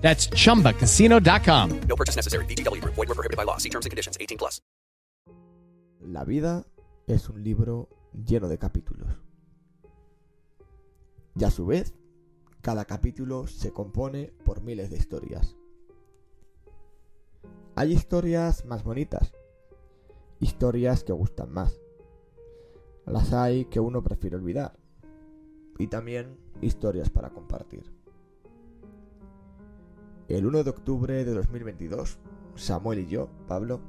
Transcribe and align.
That's 0.00 0.28
chumbacasino.com. 0.30 1.80
No 1.88 1.96
purchase 1.96 2.16
necessary. 2.16 2.44
VGW 2.46 2.80
Group. 2.80 2.94
Void 2.96 3.08
were 3.08 3.14
prohibited 3.14 3.36
by 3.36 3.44
law. 3.44 3.58
See 3.58 3.70
terms 3.70 3.86
and 3.86 3.90
conditions. 3.90 4.18
18 4.18 4.36
plus. 4.36 4.60
La 6.00 6.24
vida 6.24 6.64
es 7.06 7.28
un 7.28 7.44
libro 7.44 7.88
lleno 8.12 8.48
de 8.48 8.58
capítulos. 8.58 9.08
Y 11.36 11.44
a 11.44 11.50
su 11.50 11.66
vez, 11.66 11.94
cada 12.62 12.84
capítulo 12.84 13.46
se 13.46 13.72
compone 13.72 14.32
por 14.44 14.62
miles 14.62 14.90
de 14.90 14.96
historias. 14.96 15.56
Hay 17.76 17.92
historias 17.92 18.64
más 18.64 18.82
bonitas, 18.82 19.32
historias 20.40 21.04
que 21.04 21.12
gustan 21.12 21.52
más. 21.52 21.80
Las 23.06 23.32
hay 23.32 23.66
que 23.66 23.80
uno 23.80 24.02
prefiere 24.02 24.36
olvidar. 24.36 24.78
Y 25.78 25.86
también 25.86 26.36
historias 26.60 27.10
para 27.10 27.30
compartir. 27.30 27.99
El 30.30 30.46
1 30.46 30.62
de 30.62 30.70
octubre 30.70 31.24
de 31.24 31.34
2022, 31.34 32.20
Samuel 32.54 33.00
y 33.00 33.06
yo, 33.08 33.30
Pablo, 33.48 33.80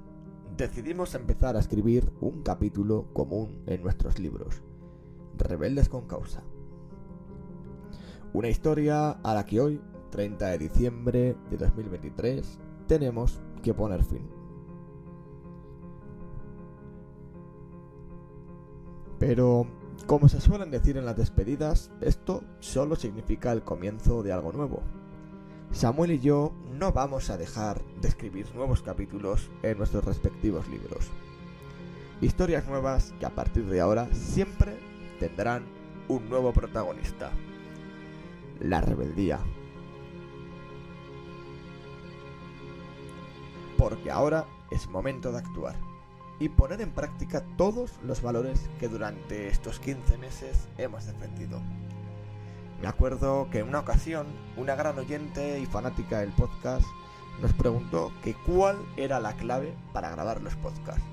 decidimos 0.58 1.14
empezar 1.14 1.55
a 1.55 1.59
escribir 1.59 2.12
un 2.20 2.41
capítulo 2.41 3.05
común 3.14 3.62
en 3.67 3.84
nuestros 3.84 4.17
libros, 4.17 4.64
Rebeldes 5.38 5.88
con 5.88 6.08
Causa. 6.08 6.42
Una 8.34 8.50
historia 8.50 9.12
a 9.12 9.36
la 9.36 9.45
que 9.45 9.62
hoy, 9.62 9.81
30 10.09 10.47
de 10.47 10.58
diciembre 10.58 11.36
de 11.52 11.58
2023, 11.58 12.58
tenemos 12.88 13.39
que 13.62 13.75
poner 13.75 14.03
fin. 14.03 14.28
Pero, 19.19 19.67
como 20.08 20.28
se 20.28 20.42
suelen 20.42 20.72
decir 20.72 20.97
en 20.97 21.06
las 21.06 21.17
despedidas, 21.17 21.92
esto 22.02 22.44
solo 22.62 22.95
significa 22.95 23.52
el 23.52 23.62
comienzo 23.62 24.23
de 24.23 24.34
algo 24.34 24.52
nuevo. 24.52 24.81
Samuel 25.73 26.11
y 26.11 26.19
yo 26.19 26.52
no 26.73 26.91
vamos 26.91 27.30
a 27.30 27.38
dejar 27.38 27.81
de 28.02 28.09
escribir 28.09 28.53
nuevos 28.53 28.81
capítulos 28.81 29.50
en 29.64 29.78
nuestros 29.78 30.03
respectivos 30.03 30.67
libros. 30.67 31.09
Historias 32.19 32.67
nuevas 32.67 33.13
que 33.19 33.25
a 33.25 33.30
partir 33.30 33.66
de 33.66 33.80
ahora 33.80 34.08
siempre 34.13 34.78
tendrán 35.19 35.63
un 36.08 36.30
nuevo 36.30 36.52
protagonista. 36.52 37.31
La 38.59 38.81
rebeldía. 38.81 39.39
Porque 43.78 44.11
ahora 44.11 44.45
es 44.72 44.88
momento 44.88 45.31
de 45.31 45.39
actuar 45.39 45.75
y 46.38 46.50
poner 46.50 46.81
en 46.81 46.91
práctica 46.91 47.44
todos 47.56 47.94
los 48.03 48.22
valores 48.22 48.69
que 48.80 48.88
durante 48.88 49.47
estos 49.47 49.80
15 49.80 50.17
meses 50.17 50.67
hemos 50.78 51.06
defendido. 51.06 51.61
Me 52.82 52.88
acuerdo 52.88 53.48
que 53.52 53.60
en 53.60 53.68
una 53.68 53.80
ocasión 53.80 54.26
una 54.58 54.76
gran 54.76 54.98
oyente 54.98 55.60
y 55.60 55.68
fanática 55.68 56.20
del 56.20 56.32
podcast 56.32 56.86
nos 57.40 57.54
preguntó 57.54 58.12
que 58.24 58.34
cuál 58.34 58.78
era 58.98 59.20
la 59.20 59.34
clave 59.34 59.76
para 59.94 60.10
grabar 60.10 60.42
los 60.42 60.56
podcasts. 60.56 61.04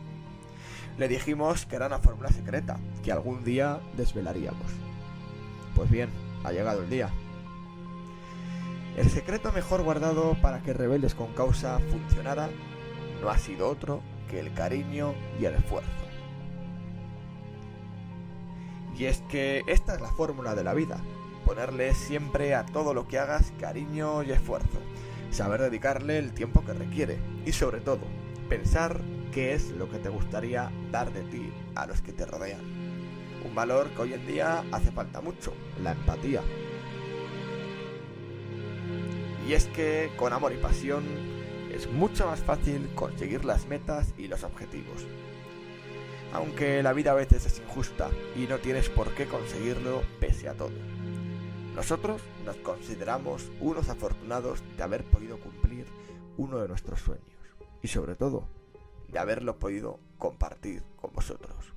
Le 0.97 1.09
dijimos 1.09 1.67
que 1.67 1.77
era 1.77 1.87
una 1.87 1.99
fórmula 1.99 2.31
secreta, 2.31 2.79
que 3.05 3.13
algún 3.13 3.45
día 3.45 3.81
desvelaríamos. 3.97 4.73
Pues 5.75 5.91
bien, 5.91 6.09
ha 6.43 6.53
llegado 6.53 6.83
el 6.83 6.91
día. 6.91 7.11
El 8.97 9.09
secreto 9.11 9.53
mejor 9.53 9.83
guardado 9.83 10.37
para 10.41 10.61
que 10.62 10.73
Rebeldes 10.73 11.15
con 11.15 11.34
Causa 11.34 11.78
funcionara 11.91 12.49
no 13.21 13.28
ha 13.28 13.37
sido 13.39 13.69
otro 13.69 14.01
que 14.31 14.41
el 14.41 14.55
cariño 14.55 15.15
y 15.39 15.45
el 15.45 15.55
esfuerzo. 15.55 15.91
Y 18.97 19.05
es 19.05 19.23
que 19.28 19.62
esta 19.67 19.95
es 19.95 20.01
la 20.01 20.09
fórmula 20.09 20.57
de 20.57 20.65
la 20.65 20.75
vida, 20.75 21.01
ponerle 21.48 21.94
siempre 21.94 22.54
a 22.54 22.66
todo 22.66 22.92
lo 22.92 23.09
que 23.09 23.19
hagas 23.19 23.54
cariño 23.59 24.22
y 24.22 24.32
esfuerzo, 24.32 24.82
saber 25.31 25.62
dedicarle 25.62 26.19
el 26.19 26.34
tiempo 26.34 26.62
que 26.62 26.75
requiere 26.75 27.16
y 27.47 27.53
sobre 27.53 27.81
todo, 27.81 28.03
pensar 28.50 29.00
qué 29.32 29.54
es 29.54 29.70
lo 29.70 29.88
que 29.91 29.97
te 29.97 30.10
gustaría 30.10 30.70
dar 30.92 31.10
de 31.10 31.22
ti 31.22 31.50
a 31.75 31.86
los 31.86 32.03
que 32.03 32.12
te 32.12 32.26
rodean. 32.26 32.60
Un 33.47 33.54
valor 33.54 33.88
que 33.88 34.03
hoy 34.03 34.12
en 34.12 34.26
día 34.26 34.62
hace 34.72 34.92
falta 34.92 35.22
mucho, 35.22 35.54
la 35.82 35.92
empatía. 35.92 36.42
Y 39.48 39.54
es 39.54 39.69
que 39.69 40.10
con 40.19 40.34
amor 40.34 40.53
y 40.53 40.59
pasión 40.59 41.03
es 41.72 41.91
mucho 41.91 42.26
más 42.26 42.41
fácil 42.41 42.91
conseguir 42.94 43.47
las 43.47 43.66
metas 43.69 44.12
y 44.19 44.28
los 44.28 44.44
objetivos. 44.44 45.06
Aunque 46.34 46.82
la 46.82 46.92
vida 46.92 47.12
a 47.12 47.15
veces 47.15 47.47
es 47.47 47.59
injusta 47.60 48.10
y 48.36 48.41
no 48.41 48.59
tienes 48.59 48.91
por 48.91 49.15
qué 49.15 49.25
conseguirlo 49.25 50.03
pese 50.20 50.50
a 50.50 50.53
todo. 50.53 50.97
Nosotros 51.78 52.21
nos 52.44 52.56
consideramos 52.56 53.53
unos 53.61 53.89
afortunados 53.89 54.65
de 54.77 54.83
haber 54.83 55.05
podido 55.05 55.39
cumplir 55.39 55.87
uno 56.37 56.59
de 56.59 56.66
nuestros 56.66 57.00
sueños 57.00 57.25
y 57.81 57.87
sobre 57.87 58.16
todo 58.16 58.49
de 59.06 59.21
haberlo 59.21 59.61
podido 59.61 60.00
compartir 60.19 60.83
con 60.97 61.12
vosotros. 61.12 61.72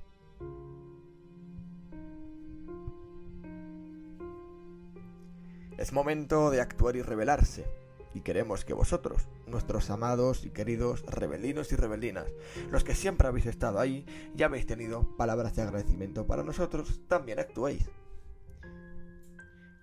Es 5.78 5.92
momento 5.92 6.50
de 6.50 6.60
actuar 6.60 6.96
y 6.96 7.02
rebelarse, 7.02 7.64
y 8.12 8.22
queremos 8.22 8.64
que 8.64 8.74
vosotros, 8.74 9.28
nuestros 9.46 9.88
amados 9.88 10.44
y 10.44 10.50
queridos 10.50 11.06
rebelinos 11.06 11.70
y 11.70 11.76
rebelinas, 11.76 12.26
los 12.72 12.82
que 12.82 12.96
siempre 12.96 13.28
habéis 13.28 13.46
estado 13.46 13.78
ahí 13.78 14.04
y 14.36 14.42
habéis 14.42 14.66
tenido 14.66 15.16
palabras 15.16 15.54
de 15.54 15.62
agradecimiento 15.62 16.26
para 16.26 16.42
nosotros, 16.42 17.00
también 17.06 17.38
actuéis. 17.38 17.88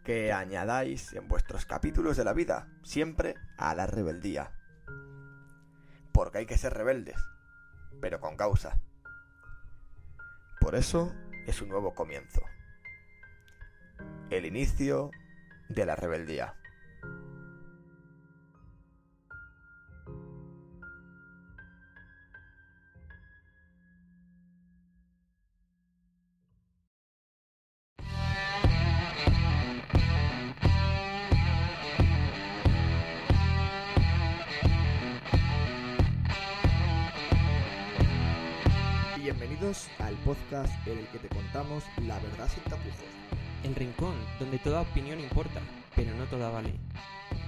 Que 0.09 0.33
añadáis 0.33 1.13
en 1.13 1.27
vuestros 1.27 1.67
capítulos 1.67 2.17
de 2.17 2.23
la 2.23 2.33
vida 2.33 2.67
siempre 2.81 3.35
a 3.59 3.75
la 3.75 3.85
rebeldía. 3.85 4.51
Porque 6.11 6.39
hay 6.39 6.45
que 6.47 6.57
ser 6.57 6.73
rebeldes, 6.73 7.15
pero 8.01 8.19
con 8.19 8.35
causa. 8.35 8.81
Por 10.59 10.73
eso 10.73 11.13
es 11.45 11.61
un 11.61 11.69
nuevo 11.69 11.93
comienzo. 11.93 12.41
El 14.31 14.47
inicio 14.47 15.11
de 15.67 15.85
la 15.85 15.95
rebeldía. 15.95 16.58
Bienvenidos 39.59 39.89
al 39.99 40.15
podcast 40.23 40.87
en 40.87 40.99
el 40.99 41.07
que 41.07 41.19
te 41.19 41.27
contamos 41.27 41.83
la 42.07 42.17
verdad 42.19 42.47
sin 42.49 42.63
tapujos, 42.63 42.93
El 43.63 43.75
rincón, 43.75 44.15
donde 44.39 44.57
toda 44.59 44.81
opinión 44.81 45.19
importa, 45.19 45.59
pero 45.97 46.15
no 46.15 46.23
toda 46.27 46.49
vale. 46.49 46.73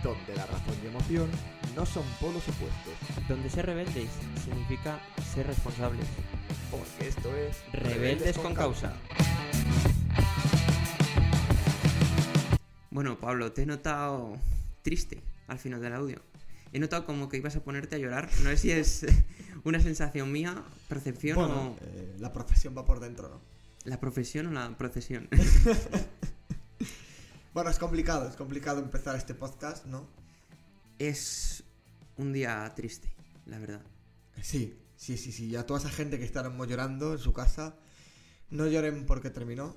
donde 0.04 0.36
la 0.36 0.46
razón 0.46 0.76
y 0.84 0.88
emoción 0.88 1.30
no 1.74 1.86
son 1.86 2.04
polos 2.20 2.44
opuestos, 2.50 3.28
Donde 3.30 3.50
ser 3.50 3.66
rebeldes 3.66 4.10
significa 4.44 5.00
ser 5.34 5.48
responsables. 5.48 6.06
porque 6.70 7.08
esto 7.08 7.34
es 7.34 7.64
Rebeldes 7.72 8.38
con 8.38 8.56
causa. 8.56 8.94
Bueno, 12.90 13.18
Pablo, 13.20 13.54
te 13.54 13.62
he 13.64 13.66
notado 13.66 14.36
triste 14.82 15.22
al 15.48 15.60
final 15.60 15.80
del 15.80 15.94
audio. 15.94 16.31
He 16.74 16.80
notado 16.80 17.06
como 17.06 17.30
que 17.30 17.38
ibas 17.38 17.56
a 17.56 17.64
ponerte 17.64 17.96
a 17.96 18.00
llorar. 18.00 18.30
No 18.44 18.50
sé 18.52 18.58
si 18.58 18.72
es 18.72 19.06
una 19.64 19.80
sensación 19.80 20.32
mía, 20.32 20.64
percepción 20.88 21.36
Bueno, 21.36 21.72
o 21.72 21.78
eh, 21.82 22.16
la 22.20 22.32
profesión 22.32 22.76
va 22.78 22.86
por 22.86 23.00
dentro, 23.00 23.30
¿no? 23.30 23.42
la 23.84 24.00
profesión 24.00 24.48
o 24.48 24.52
la 24.52 24.78
procesión. 24.78 25.28
Bueno, 27.54 27.70
es 27.70 27.80
complicado, 27.80 28.30
es 28.30 28.38
complicado 28.38 28.80
empezar 28.80 29.18
este 29.18 29.34
podcast, 29.34 29.86
¿no? 29.86 30.08
es 31.10 31.64
un 32.18 32.32
día 32.32 32.72
triste, 32.76 33.12
la 33.46 33.58
verdad. 33.58 33.82
Sí, 34.42 34.80
sí, 34.96 35.18
sí, 35.18 35.32
sí. 35.32 35.48
Y 35.48 35.56
a 35.56 35.66
toda 35.66 35.80
esa 35.80 35.90
gente 35.90 36.20
que 36.20 36.26
mismo 36.50 36.66
llorando 36.66 37.14
en 37.14 37.20
su 37.20 37.34
casa, 37.34 37.76
no 38.52 38.68
lloren 38.68 39.06
porque 39.06 39.32
terminó, 39.32 39.76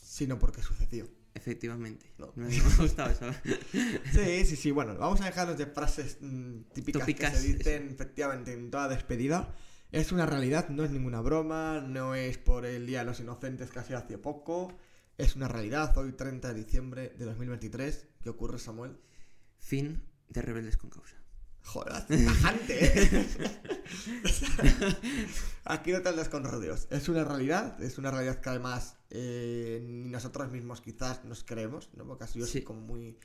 sino 0.00 0.38
porque 0.38 0.62
sucedió. 0.62 1.08
Efectivamente. 1.34 2.12
No. 2.18 2.32
Me 2.36 2.46
ha 2.46 2.76
gustado 2.78 3.10
eso. 3.10 3.26
Sí, 4.12 4.44
sí, 4.44 4.56
sí. 4.56 4.70
Bueno, 4.70 4.96
vamos 4.96 5.20
a 5.20 5.26
dejarnos 5.26 5.58
de 5.58 5.66
frases 5.66 6.18
mm, 6.20 6.60
típicas 6.72 7.00
Tópicas, 7.00 7.32
que 7.32 7.38
se 7.38 7.54
dicen 7.54 7.90
efectivamente 7.90 8.52
en 8.52 8.70
toda 8.70 8.88
despedida. 8.88 9.54
Es 9.90 10.12
una 10.12 10.26
realidad, 10.26 10.68
no 10.70 10.84
es 10.84 10.90
ninguna 10.90 11.20
broma, 11.20 11.80
no 11.80 12.14
es 12.14 12.38
por 12.38 12.66
el 12.66 12.86
Día 12.86 13.00
de 13.00 13.04
los 13.04 13.20
Inocentes 13.20 13.70
que 13.70 13.78
ha 13.78 13.84
sido 13.84 13.98
hace 13.98 14.18
poco. 14.18 14.72
Es 15.18 15.36
una 15.36 15.48
realidad, 15.48 15.96
hoy 15.96 16.12
30 16.12 16.48
de 16.48 16.54
diciembre 16.54 17.14
de 17.16 17.24
2023. 17.24 18.08
¿Qué 18.22 18.28
ocurre, 18.28 18.58
Samuel? 18.58 18.96
Fin 19.58 20.02
de 20.28 20.42
Rebeldes 20.42 20.76
con 20.76 20.90
Causa. 20.90 21.23
Joder, 21.64 22.06
tajante, 22.06 22.74
¿eh? 22.78 23.26
Aquí 25.64 25.92
no 25.92 26.02
te 26.02 26.08
andas 26.10 26.28
con 26.28 26.44
rodeos. 26.44 26.86
Es 26.90 27.08
una 27.08 27.24
realidad, 27.24 27.82
es 27.82 27.98
una 27.98 28.10
realidad 28.10 28.40
que 28.40 28.50
además 28.50 28.96
eh, 29.10 29.80
ni 29.82 30.10
nosotros 30.10 30.50
mismos 30.52 30.80
quizás 30.80 31.24
nos 31.24 31.42
creemos, 31.42 31.90
¿no? 31.94 32.06
Porque 32.06 32.24
ha 32.24 32.26
sido 32.26 32.44
así 32.44 32.58
Sí. 32.58 32.64
como 32.64 32.80
muy, 32.80 33.18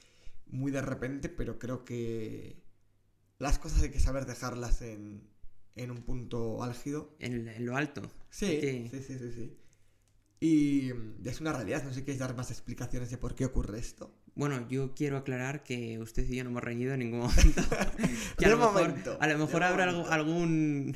muy 0.47 0.71
de 0.71 0.81
repente, 0.81 1.30
pero 1.30 1.59
creo 1.59 1.83
que 1.83 2.63
las 3.39 3.59
cosas 3.59 3.81
hay 3.83 3.91
que 3.91 4.00
saber 4.00 4.25
dejarlas 4.25 4.81
en, 4.81 5.30
en 5.75 5.91
un 5.91 6.01
punto 6.03 6.63
álgido. 6.63 7.15
En, 7.19 7.47
en 7.50 7.65
lo 7.65 7.75
alto. 7.75 8.01
Sí, 8.30 8.59
que- 8.59 8.89
sí, 8.89 9.03
sí, 9.03 9.19
sí, 9.19 9.31
sí. 9.33 9.57
Y 10.41 10.94
mm, 10.94 11.27
es 11.27 11.41
una 11.41 11.51
realidad, 11.53 11.83
no 11.83 11.89
sé 11.89 11.95
si 11.95 12.01
queréis 12.01 12.19
dar 12.19 12.36
más 12.36 12.51
explicaciones 12.51 13.09
de 13.12 13.18
por 13.18 13.36
qué 13.36 13.45
ocurre 13.45 13.80
esto. 13.80 14.15
Bueno, 14.39 14.65
yo 14.69 14.95
quiero 14.95 15.18
aclarar 15.18 15.63
que 15.63 16.00
usted 16.00 16.25
y 16.30 16.38
yo 16.38 16.45
no 16.45 16.50
hemos 16.51 16.63
reñido 16.63 16.94
en 16.94 17.00
ningún 17.01 17.19
momento. 17.27 17.62
que 18.38 18.45
a 18.45 18.50
lo 18.50 18.57
mejor, 18.57 18.88
momento, 18.88 19.18
a 19.19 19.27
lo 19.27 19.38
mejor 19.38 19.63
habrá 19.63 19.88
momento. 19.88 20.12
algún 20.13 20.95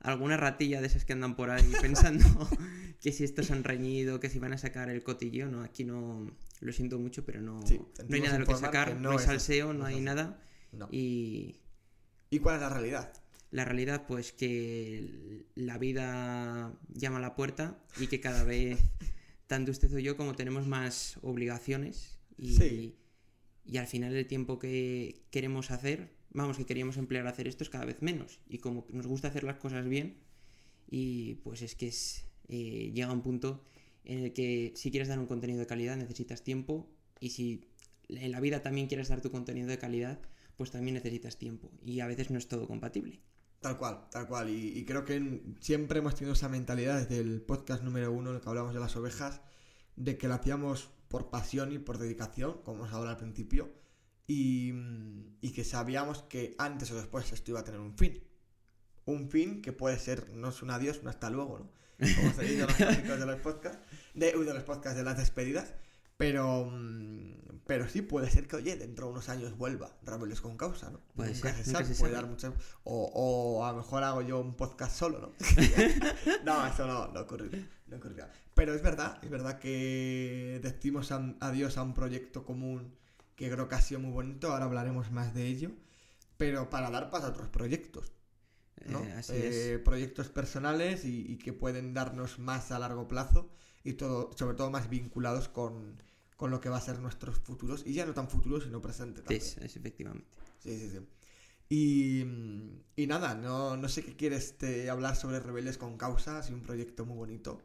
alguna 0.00 0.38
ratilla 0.38 0.80
de 0.80 0.86
esas 0.86 1.04
que 1.04 1.12
andan 1.12 1.36
por 1.36 1.50
ahí 1.50 1.70
pensando 1.82 2.24
que 3.02 3.12
si 3.12 3.24
estos 3.24 3.50
han 3.50 3.62
reñido, 3.62 4.20
que 4.20 4.30
si 4.30 4.38
van 4.38 4.54
a 4.54 4.58
sacar 4.58 4.88
el 4.88 5.02
cotillo, 5.02 5.50
no, 5.50 5.62
aquí 5.64 5.84
no 5.84 6.30
lo 6.60 6.72
siento 6.72 6.98
mucho, 6.98 7.26
pero 7.26 7.42
no, 7.42 7.60
Sí, 7.66 7.78
no 8.08 8.14
hay 8.14 8.22
nada 8.22 8.32
de 8.34 8.38
lo 8.38 8.46
que 8.46 8.54
sacar, 8.54 8.88
que 8.88 8.94
no, 8.94 9.00
no 9.00 9.10
hay 9.10 9.18
salseo, 9.18 9.74
no 9.74 9.84
hay 9.84 10.00
nada 10.00 10.40
y 10.90 11.56
¿Y 12.30 12.38
cuál 12.38 12.54
es 12.56 12.62
la 12.62 12.70
realidad? 12.70 13.12
la 13.50 13.66
realidad 13.66 14.06
pues 14.06 14.32
que 14.32 15.44
la 15.54 15.76
vida 15.76 16.72
llama 16.88 17.18
a 17.18 17.20
la 17.20 17.34
puerta 17.34 17.78
y 17.98 18.06
que 18.06 18.20
cada 18.20 18.44
vez 18.44 18.78
tanto 19.46 19.72
usted 19.72 19.92
o 19.94 19.98
yo 19.98 20.16
como 20.16 20.34
tenemos 20.34 20.66
más 20.66 21.18
obligaciones 21.22 22.17
y, 22.38 22.54
Sí. 22.56 22.96
y 23.66 23.76
al 23.76 23.86
final 23.86 24.14
el 24.14 24.26
tiempo 24.26 24.58
que 24.58 25.22
queremos 25.30 25.70
hacer, 25.70 26.14
vamos, 26.30 26.56
que 26.56 26.64
queríamos 26.66 26.96
emplear 26.96 27.26
a 27.26 27.30
hacer 27.30 27.48
esto 27.48 27.64
es 27.64 27.70
cada 27.70 27.84
vez 27.84 28.00
menos 28.02 28.40
y 28.48 28.58
como 28.58 28.86
nos 28.92 29.06
gusta 29.06 29.28
hacer 29.28 29.44
las 29.44 29.56
cosas 29.56 29.86
bien 29.88 30.16
y 30.90 31.34
pues 31.36 31.62
es 31.62 31.74
que 31.74 31.88
es, 31.88 32.24
eh, 32.48 32.90
llega 32.94 33.12
un 33.12 33.22
punto 33.22 33.64
en 34.04 34.20
el 34.24 34.32
que 34.32 34.72
si 34.76 34.90
quieres 34.90 35.08
dar 35.08 35.18
un 35.18 35.26
contenido 35.26 35.58
de 35.58 35.66
calidad 35.66 35.96
necesitas 35.96 36.42
tiempo 36.42 36.88
y 37.20 37.30
si 37.30 37.64
en 38.08 38.30
la 38.30 38.40
vida 38.40 38.62
también 38.62 38.86
quieres 38.86 39.08
dar 39.08 39.20
tu 39.20 39.30
contenido 39.30 39.68
de 39.68 39.78
calidad 39.78 40.18
pues 40.56 40.70
también 40.70 40.94
necesitas 40.94 41.36
tiempo 41.38 41.70
y 41.84 42.00
a 42.00 42.06
veces 42.06 42.30
no 42.30 42.38
es 42.38 42.48
todo 42.48 42.66
compatible. 42.66 43.20
Tal 43.60 43.76
cual, 43.76 44.08
tal 44.10 44.28
cual. 44.28 44.50
Y, 44.50 44.78
y 44.78 44.84
creo 44.84 45.04
que 45.04 45.42
siempre 45.60 45.98
hemos 45.98 46.14
tenido 46.14 46.32
esa 46.34 46.48
mentalidad 46.48 47.00
desde 47.00 47.18
el 47.20 47.40
podcast 47.42 47.82
número 47.82 48.12
uno 48.12 48.30
en 48.30 48.36
el 48.36 48.42
que 48.42 48.48
hablamos 48.48 48.72
de 48.72 48.78
las 48.80 48.94
ovejas, 48.96 49.40
de 49.96 50.16
que 50.16 50.28
lo 50.28 50.34
hacíamos 50.34 50.90
por 51.08 51.30
pasión 51.30 51.72
y 51.72 51.78
por 51.78 51.98
dedicación, 51.98 52.60
como 52.62 52.84
os 52.84 52.92
hablado 52.92 53.10
al 53.10 53.16
principio, 53.16 53.70
y, 54.26 54.72
mm, 54.74 55.38
y 55.40 55.52
que 55.52 55.64
sabíamos 55.64 56.22
que 56.22 56.54
antes 56.58 56.90
o 56.90 56.96
después 56.96 57.32
esto 57.32 57.50
iba 57.50 57.60
a 57.60 57.64
tener 57.64 57.80
un 57.80 57.96
fin. 57.96 58.22
Un 59.06 59.30
fin 59.30 59.62
que 59.62 59.72
puede 59.72 59.98
ser, 59.98 60.30
no 60.34 60.50
es 60.50 60.62
un 60.62 60.70
adiós, 60.70 61.00
un 61.02 61.08
hasta 61.08 61.30
luego, 61.30 61.58
¿no? 61.58 61.70
Como 62.16 62.32
se 62.32 62.42
dice 62.42 62.60
en 62.60 62.66
los 62.66 62.76
clásicos 62.76 63.18
de 63.18 63.26
los 63.26 63.40
podcasts, 63.40 63.80
de, 64.14 64.32
de 64.32 64.54
los 64.54 64.62
podcasts 64.64 64.96
de 64.98 65.04
las 65.04 65.16
despedidas. 65.16 65.74
Pero, 66.16 66.66
mm, 66.70 67.60
pero 67.66 67.88
sí 67.88 68.02
puede 68.02 68.28
ser 68.30 68.46
que, 68.48 68.56
oye, 68.56 68.76
dentro 68.76 69.06
de 69.06 69.12
unos 69.12 69.28
años 69.28 69.56
vuelva 69.56 69.96
Rebeldes 70.02 70.40
con 70.40 70.56
causa, 70.56 70.90
¿no? 70.90 71.00
Puede 71.14 71.32
Nunca 71.32 71.54
ser, 71.54 71.64
se 71.64 71.70
nunca 71.70 71.84
sabe, 71.84 71.94
se 71.94 71.94
puede 71.94 72.12
sabe. 72.12 72.22
dar 72.22 72.26
muchas... 72.30 72.52
O, 72.84 73.10
o 73.14 73.64
a 73.64 73.70
lo 73.72 73.78
mejor 73.78 74.02
hago 74.02 74.22
yo 74.22 74.40
un 74.40 74.56
podcast 74.56 74.96
solo, 74.96 75.20
¿no? 75.20 75.32
no, 76.44 76.66
eso 76.66 76.86
no, 76.86 77.08
no 77.08 77.20
ocurrirá, 77.20 77.58
no. 77.90 77.98
Pero 78.54 78.74
es 78.74 78.82
verdad, 78.82 79.18
es 79.22 79.30
verdad 79.30 79.58
que 79.58 80.60
decimos 80.62 81.12
a- 81.12 81.34
adiós 81.40 81.76
a 81.78 81.82
un 81.82 81.94
proyecto 81.94 82.44
común 82.44 82.94
que 83.36 83.50
creo 83.50 83.68
que 83.68 83.74
ha 83.76 83.80
sido 83.80 84.00
muy 84.00 84.10
bonito, 84.10 84.50
ahora 84.52 84.64
hablaremos 84.64 85.10
más 85.12 85.32
de 85.34 85.46
ello, 85.46 85.70
pero 86.36 86.70
para 86.70 86.90
dar 86.90 87.10
paso 87.10 87.26
a 87.26 87.30
otros 87.30 87.48
proyectos, 87.48 88.12
¿no? 88.86 89.04
Eh, 89.04 89.12
así 89.12 89.32
Eh, 89.34 89.74
es. 89.74 89.80
Proyectos 89.80 90.28
personales 90.28 91.04
y, 91.04 91.32
y 91.32 91.38
que 91.38 91.52
pueden 91.52 91.94
darnos 91.94 92.38
más 92.38 92.70
a 92.72 92.78
largo 92.78 93.06
plazo 93.08 93.50
y 93.84 93.94
todo, 93.94 94.30
sobre 94.36 94.56
todo 94.56 94.70
más 94.70 94.88
vinculados 94.90 95.48
con, 95.48 96.02
con 96.36 96.50
lo 96.50 96.60
que 96.60 96.68
va 96.68 96.78
a 96.78 96.80
ser 96.80 96.98
nuestros 97.00 97.38
futuros, 97.38 97.84
y 97.86 97.92
ya 97.94 98.06
no 98.06 98.14
tan 98.14 98.28
futuros, 98.28 98.64
sino 98.64 98.80
presente 98.82 99.22
también. 99.22 99.40
Es, 99.42 99.56
es 99.58 99.76
efectivamente. 99.76 100.28
Sí, 100.58 100.78
sí, 100.78 100.90
sí. 100.90 101.00
Y, 101.70 102.24
y 102.96 103.06
nada, 103.06 103.34
no, 103.34 103.76
no 103.76 103.88
sé 103.88 104.02
qué 104.02 104.16
quieres 104.16 104.56
te, 104.58 104.88
hablar 104.90 105.16
sobre 105.16 105.38
Rebeldes 105.40 105.76
con 105.78 105.96
Causa, 105.98 106.38
ha 106.38 106.42
sido 106.42 106.56
un 106.56 106.62
proyecto 106.62 107.04
muy 107.04 107.16
bonito, 107.16 107.62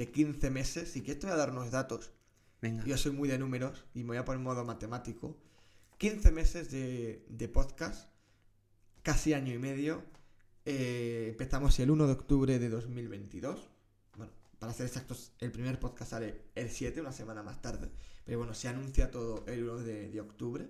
de 0.00 0.10
15 0.10 0.48
meses, 0.48 0.96
y 0.96 1.02
que 1.02 1.14
te 1.14 1.26
voy 1.26 1.34
a 1.34 1.36
dar 1.36 1.50
unos 1.50 1.70
datos. 1.70 2.10
Venga. 2.62 2.82
Yo 2.86 2.96
soy 2.96 3.12
muy 3.12 3.28
de 3.28 3.36
números 3.36 3.84
y 3.92 3.98
me 4.00 4.08
voy 4.08 4.16
a 4.16 4.24
poner 4.24 4.38
en 4.38 4.44
modo 4.44 4.64
matemático. 4.64 5.36
15 5.98 6.30
meses 6.30 6.70
de, 6.70 7.26
de 7.28 7.48
podcast, 7.48 8.08
casi 9.02 9.34
año 9.34 9.52
y 9.52 9.58
medio. 9.58 10.02
Eh, 10.64 11.26
empezamos 11.28 11.78
el 11.80 11.90
1 11.90 12.06
de 12.06 12.12
octubre 12.14 12.58
de 12.58 12.70
2022. 12.70 13.68
Bueno, 14.16 14.32
para 14.58 14.72
ser 14.72 14.86
exactos, 14.86 15.32
el 15.38 15.52
primer 15.52 15.78
podcast 15.78 16.12
sale 16.12 16.46
el 16.54 16.70
7, 16.70 17.02
una 17.02 17.12
semana 17.12 17.42
más 17.42 17.60
tarde. 17.60 17.90
Pero 18.24 18.38
bueno, 18.38 18.54
se 18.54 18.68
anuncia 18.68 19.10
todo 19.10 19.44
el 19.48 19.64
1 19.64 19.80
de, 19.80 20.08
de 20.08 20.20
octubre. 20.22 20.66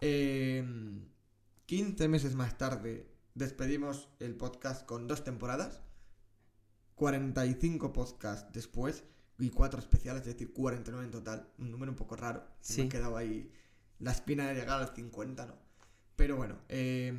Eh, 0.00 0.64
15 1.66 2.06
meses 2.06 2.36
más 2.36 2.56
tarde 2.58 3.08
despedimos 3.34 4.08
el 4.20 4.36
podcast 4.36 4.86
con 4.86 5.08
dos 5.08 5.24
temporadas. 5.24 5.82
45 7.02 7.92
podcasts 7.92 8.52
después 8.52 9.02
y 9.36 9.50
4 9.50 9.80
especiales, 9.80 10.22
es 10.22 10.34
decir, 10.34 10.52
49 10.52 11.04
en 11.04 11.10
total. 11.10 11.48
Un 11.58 11.72
número 11.72 11.90
un 11.90 11.96
poco 11.96 12.14
raro. 12.14 12.46
Se 12.60 12.74
Me 12.74 12.76
Sí. 12.76 12.86
ha 12.86 12.88
quedado 12.90 13.16
ahí 13.16 13.52
la 13.98 14.12
espina 14.12 14.46
de 14.46 14.54
llegar 14.54 14.80
al 14.80 14.94
50, 14.94 15.46
¿no? 15.46 15.54
Pero 16.14 16.36
bueno, 16.36 16.60
eh, 16.68 17.12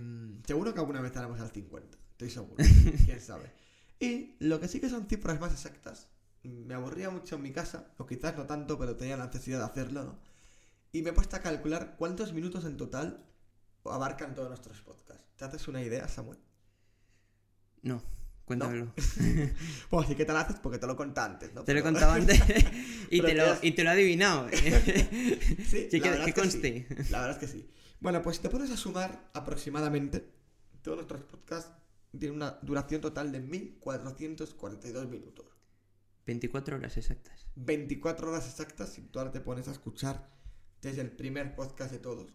seguro 0.48 0.74
que 0.74 0.80
alguna 0.80 1.02
vez 1.02 1.14
haremos 1.18 1.38
al 1.42 1.52
50. 1.52 1.98
Estoy 2.12 2.30
seguro. 2.30 2.56
Quién 3.06 3.20
sabe. 3.20 3.52
Y 4.00 4.38
lo 4.40 4.62
que 4.62 4.70
sí 4.70 4.80
que 4.80 4.88
son 4.90 5.06
cifras 5.06 5.42
más 5.42 5.52
exactas. 5.52 6.08
Me 6.44 6.76
aburría 6.76 7.10
mucho 7.10 7.36
en 7.36 7.42
mi 7.42 7.52
casa, 7.52 7.92
o 7.98 8.06
quizás 8.06 8.38
no 8.38 8.46
tanto, 8.46 8.80
pero 8.80 8.96
tenía 8.96 9.18
la 9.18 9.26
necesidad 9.26 9.60
de 9.60 9.66
hacerlo, 9.66 10.06
¿no? 10.06 10.20
Y 10.94 11.02
me 11.02 11.10
he 11.10 11.14
puesto 11.14 11.36
a 11.36 11.40
calcular 11.40 11.96
cuántos 11.98 12.32
minutos 12.32 12.64
en 12.64 12.78
total 12.78 13.26
abarcan 13.84 14.34
todos 14.34 14.48
nuestros 14.48 14.80
podcasts. 14.82 15.26
¿Te 15.36 15.44
haces 15.44 15.68
una 15.68 15.82
idea, 15.82 16.08
Samuel? 16.08 16.40
No, 17.82 18.02
cuéntamelo. 18.46 18.94
Pues 19.90 20.08
sí 20.08 20.16
que 20.16 20.26
te 20.26 20.34
la 20.34 20.42
haces 20.42 20.60
porque 20.60 20.78
te 20.78 20.88
lo 20.88 20.96
conté 20.96 21.22
antes, 21.22 21.54
¿no? 21.54 21.64
Te 21.64 21.74
lo 21.74 21.80
he 21.80 21.84
contado 21.84 22.12
antes 22.20 22.40
y, 23.10 23.22
te 23.22 23.34
lo, 23.36 23.46
y 23.62 23.72
te 23.72 23.84
lo 23.84 23.90
he 23.90 23.94
adivinado. 23.94 24.48
¿eh? 24.52 25.48
Sí, 25.70 25.88
Sí, 25.92 26.00
la 26.00 26.10
verdad 26.12 26.26
que 26.26 26.30
es 26.30 26.36
que 26.36 26.42
conste. 26.42 26.88
sí. 26.90 27.12
La 27.12 27.20
verdad 27.22 27.32
es 27.44 27.50
que 27.50 27.58
sí. 27.58 27.70
Bueno, 28.00 28.22
pues 28.22 28.38
si 28.38 28.42
te 28.42 28.50
pones 28.50 28.70
a 28.72 28.78
sumar 28.78 29.30
aproximadamente, 29.34 30.30
todos 30.82 30.98
nuestros 30.98 31.24
podcasts 31.24 31.72
tienen 32.12 32.36
una 32.36 32.60
duración 32.62 33.02
total 33.02 33.32
de 33.32 33.40
1442 33.40 35.08
minutos. 35.10 35.46
24 36.26 36.76
horas 36.78 36.98
exactas. 36.98 37.48
24 37.56 38.30
horas 38.30 38.46
exactas 38.48 38.90
si 38.90 39.02
tú 39.02 39.20
ahora 39.20 39.32
te 39.32 39.42
pones 39.42 39.68
a 39.68 39.72
escuchar 39.72 40.30
desde 40.82 41.02
el 41.02 41.12
primer 41.12 41.56
podcast 41.56 41.92
de 41.92 42.00
todos. 42.00 42.34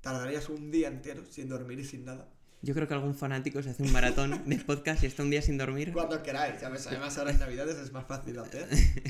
Tardarías 0.00 0.48
un 0.48 0.70
día 0.70 0.88
entero 0.88 1.24
sin 1.24 1.48
dormir 1.48 1.78
y 1.80 1.84
sin 1.84 2.04
nada. 2.04 2.32
Yo 2.62 2.74
creo 2.74 2.86
que 2.86 2.92
algún 2.94 3.14
fanático 3.14 3.62
se 3.62 3.70
hace 3.70 3.82
un 3.82 3.92
maratón 3.92 4.42
de 4.44 4.58
podcast 4.58 5.02
y 5.02 5.06
está 5.06 5.22
un 5.22 5.30
día 5.30 5.40
sin 5.40 5.56
dormir. 5.56 5.92
Cuando 5.92 6.22
queráis, 6.22 6.60
¿sabes? 6.60 6.86
Además 6.86 7.16
ahora 7.16 7.30
en 7.30 7.38
Navidades 7.38 7.78
es 7.78 7.90
más 7.90 8.06
fácil 8.06 8.38
hacer. 8.38 8.68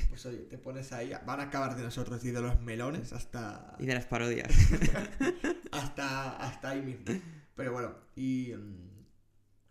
Pues 0.08 0.24
oye, 0.26 0.38
te 0.38 0.56
pones 0.56 0.92
ahí, 0.92 1.12
van 1.26 1.40
a 1.40 1.44
acabar 1.44 1.76
de 1.76 1.82
nosotros 1.82 2.24
y 2.24 2.30
de 2.30 2.40
los 2.40 2.60
melones 2.60 3.12
hasta... 3.12 3.76
Y 3.80 3.86
de 3.86 3.94
las 3.94 4.04
parodias. 4.04 4.52
hasta, 5.72 6.36
hasta 6.36 6.70
ahí 6.70 6.82
mismo. 6.82 7.04
Pero 7.56 7.72
bueno, 7.72 7.94
y, 8.14 8.52
mm, 8.56 8.90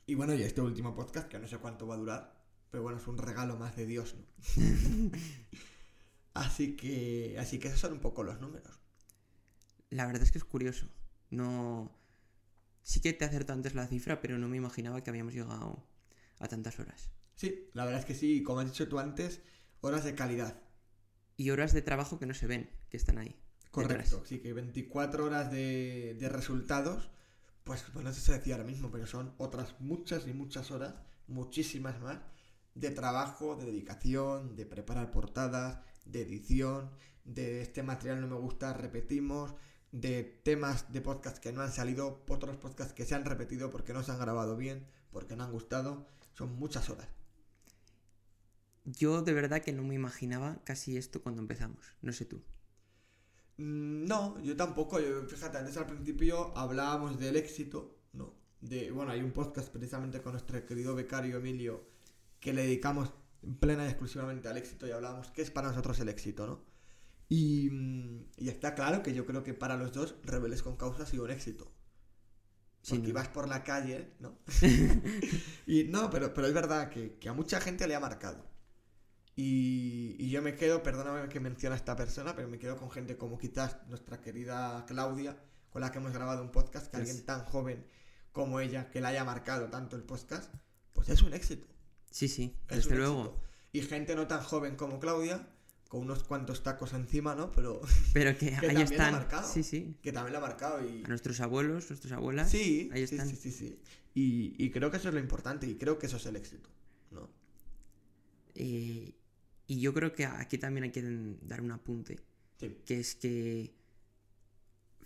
y 0.08 0.16
bueno, 0.16 0.34
y 0.34 0.44
este 0.44 0.60
último 0.60 0.94
podcast, 0.94 1.30
que 1.30 1.40
no 1.40 1.48
sé 1.48 1.58
cuánto 1.58 1.88
va 1.88 1.96
a 1.96 1.98
durar, 1.98 2.40
pero 2.72 2.84
bueno, 2.84 2.98
es 2.98 3.08
un 3.08 3.18
regalo 3.18 3.56
más 3.58 3.76
de 3.76 3.86
Dios, 3.86 4.16
¿no? 4.16 5.12
así 6.34 6.76
que, 6.76 7.38
así 7.40 7.60
que 7.60 7.70
esos 7.70 7.80
son 7.80 7.94
un 7.94 8.00
poco 8.00 8.24
los 8.24 8.42
números. 8.42 8.80
La 9.90 10.06
verdad 10.06 10.24
es 10.24 10.32
que 10.32 10.38
es 10.38 10.44
curioso. 10.44 10.88
No. 11.30 11.99
Sí 12.90 13.02
que 13.02 13.14
te 13.14 13.24
acertó 13.24 13.54
antes 13.54 13.76
la 13.76 13.86
cifra, 13.86 14.20
pero 14.20 14.40
no 14.40 14.50
me 14.50 14.58
imaginaba 14.58 15.04
que 15.04 15.12
habíamos 15.12 15.36
llegado 15.36 15.86
a 16.40 16.48
tantas 16.48 16.80
horas. 16.80 17.12
Sí, 17.36 17.70
la 17.74 17.86
verdad 17.86 18.00
es 18.00 18.06
que 18.08 18.16
sí, 18.16 18.42
como 18.42 18.62
has 18.62 18.66
dicho 18.66 18.90
tú 18.90 18.98
antes, 18.98 19.44
horas 19.82 20.04
de 20.04 20.16
calidad. 20.16 20.60
Y 21.38 21.52
horas 21.52 21.72
de 21.72 21.84
trabajo 21.84 22.18
que 22.18 22.26
no 22.26 22.34
se 22.34 22.48
ven, 22.48 22.68
que 22.90 22.98
están 22.98 23.20
ahí. 23.20 23.40
Correcto, 23.70 24.16
detrás. 24.16 24.28
sí 24.28 24.40
que 24.40 24.54
24 24.54 25.24
horas 25.24 25.52
de, 25.52 26.18
de 26.20 26.30
resultados, 26.30 27.12
pues, 27.64 27.86
pues 27.94 28.04
no 28.04 28.12
sé 28.12 28.22
si 28.22 28.26
se 28.26 28.34
decía 28.34 28.56
ahora 28.56 28.66
mismo, 28.66 28.90
pero 28.90 29.06
son 29.06 29.36
otras 29.38 29.80
muchas 29.80 30.26
y 30.26 30.34
muchas 30.34 30.72
horas, 30.72 30.96
muchísimas 31.28 32.02
más, 32.02 32.18
de 32.74 32.90
trabajo, 32.90 33.56
de 33.56 33.66
dedicación, 33.68 34.56
de 34.56 34.66
preparar 34.66 35.12
portadas, 35.12 35.78
de 36.06 36.24
edición, 36.24 36.90
de 37.24 37.62
este 37.62 37.84
material 37.84 38.20
no 38.20 38.28
me 38.28 38.38
gusta, 38.38 38.74
repetimos, 38.74 39.54
de 39.92 40.24
temas 40.44 40.92
de 40.92 41.02
podcast 41.02 41.38
que 41.38 41.52
no 41.52 41.62
han 41.62 41.72
salido, 41.72 42.24
otros 42.28 42.58
podcasts 42.58 42.94
que 42.94 43.06
se 43.06 43.16
han 43.16 43.26
repetido 43.26 43.70
porque 43.70 43.94
no 43.94 44.04
se 44.04 44.12
han 44.12 44.20
grabado 44.20 44.56
bien, 44.58 44.88
porque 45.12 45.36
no 45.36 45.44
han 45.44 45.52
gustado. 45.52 46.08
Son 46.34 46.56
muchas 46.58 46.90
horas. 46.90 47.08
Yo 48.86 49.22
de 49.22 49.34
verdad 49.34 49.62
que 49.62 49.74
no 49.74 49.84
me 49.84 49.96
imaginaba 49.96 50.62
casi 50.64 50.98
esto 50.98 51.22
cuando 51.22 51.42
empezamos. 51.42 51.96
No 52.02 52.14
sé 52.14 52.26
tú. 52.26 52.42
Mm, 53.58 54.06
No, 54.06 54.40
yo 54.42 54.56
tampoco. 54.56 55.00
Yo, 55.00 55.24
fíjate, 55.28 55.58
antes 55.58 55.78
al 55.78 55.86
principio 55.88 56.56
hablábamos 56.58 57.20
del 57.20 57.36
éxito, 57.36 57.98
¿no? 58.14 58.34
De, 58.62 58.92
bueno, 58.92 59.12
hay 59.12 59.22
un 59.22 59.32
podcast 59.32 59.70
precisamente 59.70 60.22
con 60.22 60.34
nuestro 60.34 60.66
querido 60.66 60.96
becario 60.96 61.38
Emilio 61.38 61.84
que 62.40 62.54
le 62.54 62.64
dedicamos 62.64 63.14
plena 63.60 63.86
y 63.86 63.90
exclusivamente 63.90 64.48
al 64.48 64.58
éxito 64.58 64.88
y 64.88 64.92
hablábamos 64.92 65.30
qué 65.32 65.42
es 65.42 65.52
para 65.52 65.70
nosotros 65.70 66.00
el 66.00 66.10
éxito, 66.10 66.46
¿no? 66.48 66.69
Y, 67.30 67.70
mm, 67.72 68.26
y 68.38 68.50
está 68.50 68.76
claro 68.76 69.04
que 69.04 69.14
yo 69.14 69.26
creo 69.26 69.44
que 69.44 69.54
para 69.54 69.78
los 69.78 69.94
dos 69.94 70.16
Rebeldes 70.24 70.64
con 70.64 70.78
Causa 70.78 71.04
ha 71.04 71.06
sido 71.06 71.24
un 71.26 71.32
éxito. 71.32 71.72
Porque 72.88 73.10
duda. 73.10 73.10
ibas 73.10 73.28
por 73.30 73.48
la 73.48 73.64
calle, 73.64 74.14
¿no? 74.20 74.40
y 75.66 75.84
no, 75.86 76.10
pero, 76.10 76.34
pero 76.34 76.48
es 76.48 76.54
verdad 76.54 76.90
que, 76.90 77.18
que 77.20 77.30
a 77.30 77.34
mucha 77.34 77.62
gente 77.62 77.88
le 77.88 77.96
ha 77.96 78.00
marcado. 78.00 78.48
Y, 79.36 80.16
y 80.20 80.30
yo 80.32 80.42
me 80.42 80.56
quedo, 80.56 80.84
perdóname 80.84 81.30
que 81.30 81.40
menciona 81.40 81.76
a 81.76 81.78
esta 81.78 81.96
persona, 81.96 82.36
pero 82.36 82.50
me 82.50 82.60
quedo 82.60 82.78
con 82.78 82.92
gente 82.92 83.18
como 83.18 83.38
quizás 83.38 83.78
nuestra 83.88 84.20
querida 84.22 84.86
Claudia, 84.88 85.38
con 85.70 85.82
la 85.82 85.92
que 85.92 86.00
hemos 86.00 86.12
grabado 86.14 86.42
un 86.44 86.52
podcast, 86.52 86.88
que 86.92 86.98
alguien 86.98 87.26
tan 87.26 87.46
joven 87.46 87.86
como 88.34 88.60
ella, 88.60 88.90
que 88.92 89.02
la 89.02 89.10
haya 89.10 89.24
marcado 89.24 89.70
tanto 89.70 89.96
el 89.96 90.04
podcast, 90.04 90.54
pues 90.94 91.10
es 91.10 91.22
un 91.22 91.34
éxito. 91.34 91.68
Sí, 92.12 92.28
sí, 92.28 92.60
Es 92.68 92.84
desde 92.84 92.96
luego. 92.96 93.22
éxito. 93.26 93.44
Y 93.72 93.82
gente 93.84 94.16
no 94.16 94.28
tan 94.28 94.42
joven 94.44 94.76
como 94.76 95.00
Claudia, 95.00 95.48
con 95.90 96.02
unos 96.02 96.24
cuantos 96.24 96.64
tacos 96.64 96.94
encima, 96.94 97.36
¿no? 97.36 97.52
Pero 97.52 97.82
Pero 98.14 98.38
que, 98.38 98.52
Que 98.60 98.68
ahí 98.68 98.76
lo 98.76 98.82
están. 98.84 99.12
marcado. 99.12 99.52
Sí, 99.52 99.64
sí. 99.64 99.98
que 100.02 100.14
también 100.14 100.32
la 100.34 100.40
ha 100.40 100.42
marcado 100.42 100.88
y... 100.88 101.04
A 101.04 101.08
nuestros 101.10 101.42
abuelos, 101.42 101.90
nuestras 101.90 102.14
abuelas. 102.14 102.50
Sí, 102.50 102.90
ahí 102.94 103.06
sí, 103.06 103.16
están. 103.16 103.28
sí, 103.28 103.36
sí, 103.36 103.52
sí. 103.52 103.80
Y, 104.14 104.56
y 104.58 104.72
creo 104.72 104.90
que 104.92 104.98
eso 104.98 105.10
es 105.10 105.14
lo 105.14 105.20
importante 105.20 105.68
y 105.68 105.76
creo 105.76 106.00
que 106.00 106.06
eso 106.06 106.18
es 106.18 106.26
el 106.28 106.36
éxito, 106.38 106.70
¿no? 107.12 107.30
Eh, 108.56 109.14
y 109.68 109.80
yo 109.82 109.94
creo 109.94 110.14
que 110.14 110.26
aquí 110.26 110.58
también 110.58 110.86
hay 110.86 110.92
que 110.92 111.04
dar 111.42 111.62
un 111.62 111.72
apunte. 111.72 112.20
Sí. 112.60 112.76
que 112.86 113.00
es 113.00 113.16
que 113.16 113.74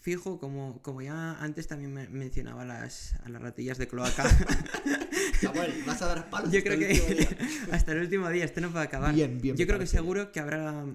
fijo 0.03 0.39
como, 0.39 0.81
como 0.81 1.01
ya 1.01 1.33
antes 1.39 1.67
también 1.67 1.93
me 1.93 2.09
mencionaba 2.09 2.65
las, 2.65 3.13
a 3.23 3.29
las 3.29 3.41
ratillas 3.41 3.77
de 3.77 3.87
cloaca 3.87 4.23
Samuel, 5.43 5.73
¿vas 5.85 6.01
a 6.01 6.07
dar 6.07 6.29
palos? 6.29 6.51
yo 6.51 6.63
creo 6.63 6.79
que 6.79 7.27
hasta 7.71 7.91
el 7.91 7.99
último 7.99 8.29
día 8.29 8.45
esto 8.45 8.61
no 8.61 8.71
puede 8.71 8.85
acabar 8.85 9.13
Bien, 9.13 9.39
bien, 9.41 9.55
yo 9.55 9.65
creo 9.67 9.79
que 9.79 9.87
seguro 9.87 10.31
que 10.31 10.39
habrá 10.39 10.85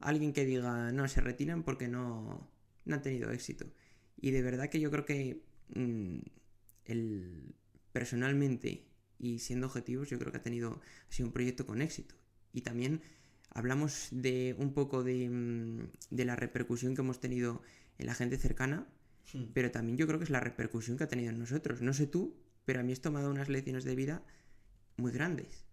alguien 0.00 0.32
que 0.32 0.44
diga 0.44 0.92
no 0.92 1.06
se 1.08 1.20
retiran 1.20 1.62
porque 1.62 1.88
no, 1.88 2.50
no 2.84 2.94
han 2.94 3.02
tenido 3.02 3.30
éxito 3.30 3.66
y 4.20 4.30
de 4.30 4.42
verdad 4.42 4.68
que 4.68 4.80
yo 4.80 4.90
creo 4.90 5.04
que 5.04 5.42
mm, 5.74 6.18
el, 6.86 7.54
personalmente 7.92 8.86
y 9.18 9.40
siendo 9.40 9.66
objetivos 9.66 10.08
yo 10.08 10.18
creo 10.18 10.32
que 10.32 10.38
ha 10.38 10.42
tenido 10.42 10.80
ha 11.08 11.12
sido 11.12 11.26
un 11.26 11.32
proyecto 11.32 11.66
con 11.66 11.82
éxito 11.82 12.14
y 12.52 12.62
también 12.62 13.02
hablamos 13.50 14.08
de 14.10 14.54
un 14.58 14.72
poco 14.72 15.02
de, 15.04 15.28
mm, 15.28 15.90
de 16.10 16.24
la 16.24 16.36
repercusión 16.36 16.94
que 16.94 17.02
hemos 17.02 17.20
tenido 17.20 17.62
en 17.98 18.06
la 18.06 18.14
gente 18.14 18.38
cercana, 18.38 18.86
Hmm. 19.32 19.44
pero 19.52 19.70
también 19.70 19.98
yo 19.98 20.06
creo 20.06 20.18
que 20.18 20.24
es 20.24 20.30
la 20.30 20.40
repercusión 20.40 20.96
que 20.96 21.04
ha 21.04 21.08
tenido 21.08 21.30
en 21.30 21.38
nosotros. 21.38 21.82
No 21.82 21.92
sé 21.92 22.06
tú, 22.06 22.34
pero 22.68 22.80
a 22.80 22.84
mí 22.84 22.92
esto 22.92 23.10
me 23.10 23.18
ha 23.18 23.22
dado 23.22 23.32
unas 23.32 23.48
lecciones 23.48 23.84
de 23.84 23.96
vida 23.96 24.22
muy 24.98 25.12
grandes. 25.12 25.66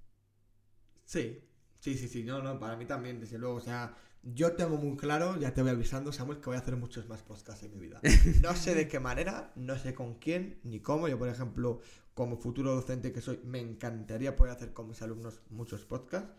Sí, 1.06 1.40
sí, 1.80 1.98
sí, 1.98 2.08
sí, 2.08 2.24
no, 2.24 2.42
no, 2.42 2.60
para 2.60 2.76
mí 2.76 2.86
también, 2.86 3.20
desde 3.20 3.38
luego, 3.38 3.56
o 3.56 3.60
sea, 3.62 3.96
yo 4.24 4.54
tengo 4.54 4.78
muy 4.78 4.98
claro, 4.98 5.40
ya 5.40 5.54
te 5.54 5.62
voy 5.62 5.72
avisando, 5.72 6.12
Samuel, 6.12 6.40
que 6.40 6.48
voy 6.48 6.56
a 6.56 6.60
hacer 6.60 6.76
muchos 6.76 7.08
más 7.08 7.22
podcasts 7.22 7.64
en 7.64 7.74
mi 7.74 7.80
vida. 7.80 8.02
No 8.42 8.56
sé 8.56 8.74
de 8.76 8.88
qué 8.88 9.00
manera, 9.00 9.52
no 9.56 9.78
sé 9.78 9.94
con 9.94 10.16
quién, 10.16 10.60
ni 10.64 10.80
cómo, 10.80 11.08
yo 11.08 11.18
por 11.20 11.30
ejemplo, 11.30 11.80
como 12.14 12.38
futuro 12.38 12.74
docente 12.74 13.12
que 13.12 13.22
soy, 13.22 13.40
me 13.44 13.60
encantaría 13.60 14.36
poder 14.36 14.54
hacer 14.56 14.74
con 14.74 14.88
mis 14.88 15.02
alumnos 15.02 15.42
muchos 15.50 15.86
podcasts 15.86 16.30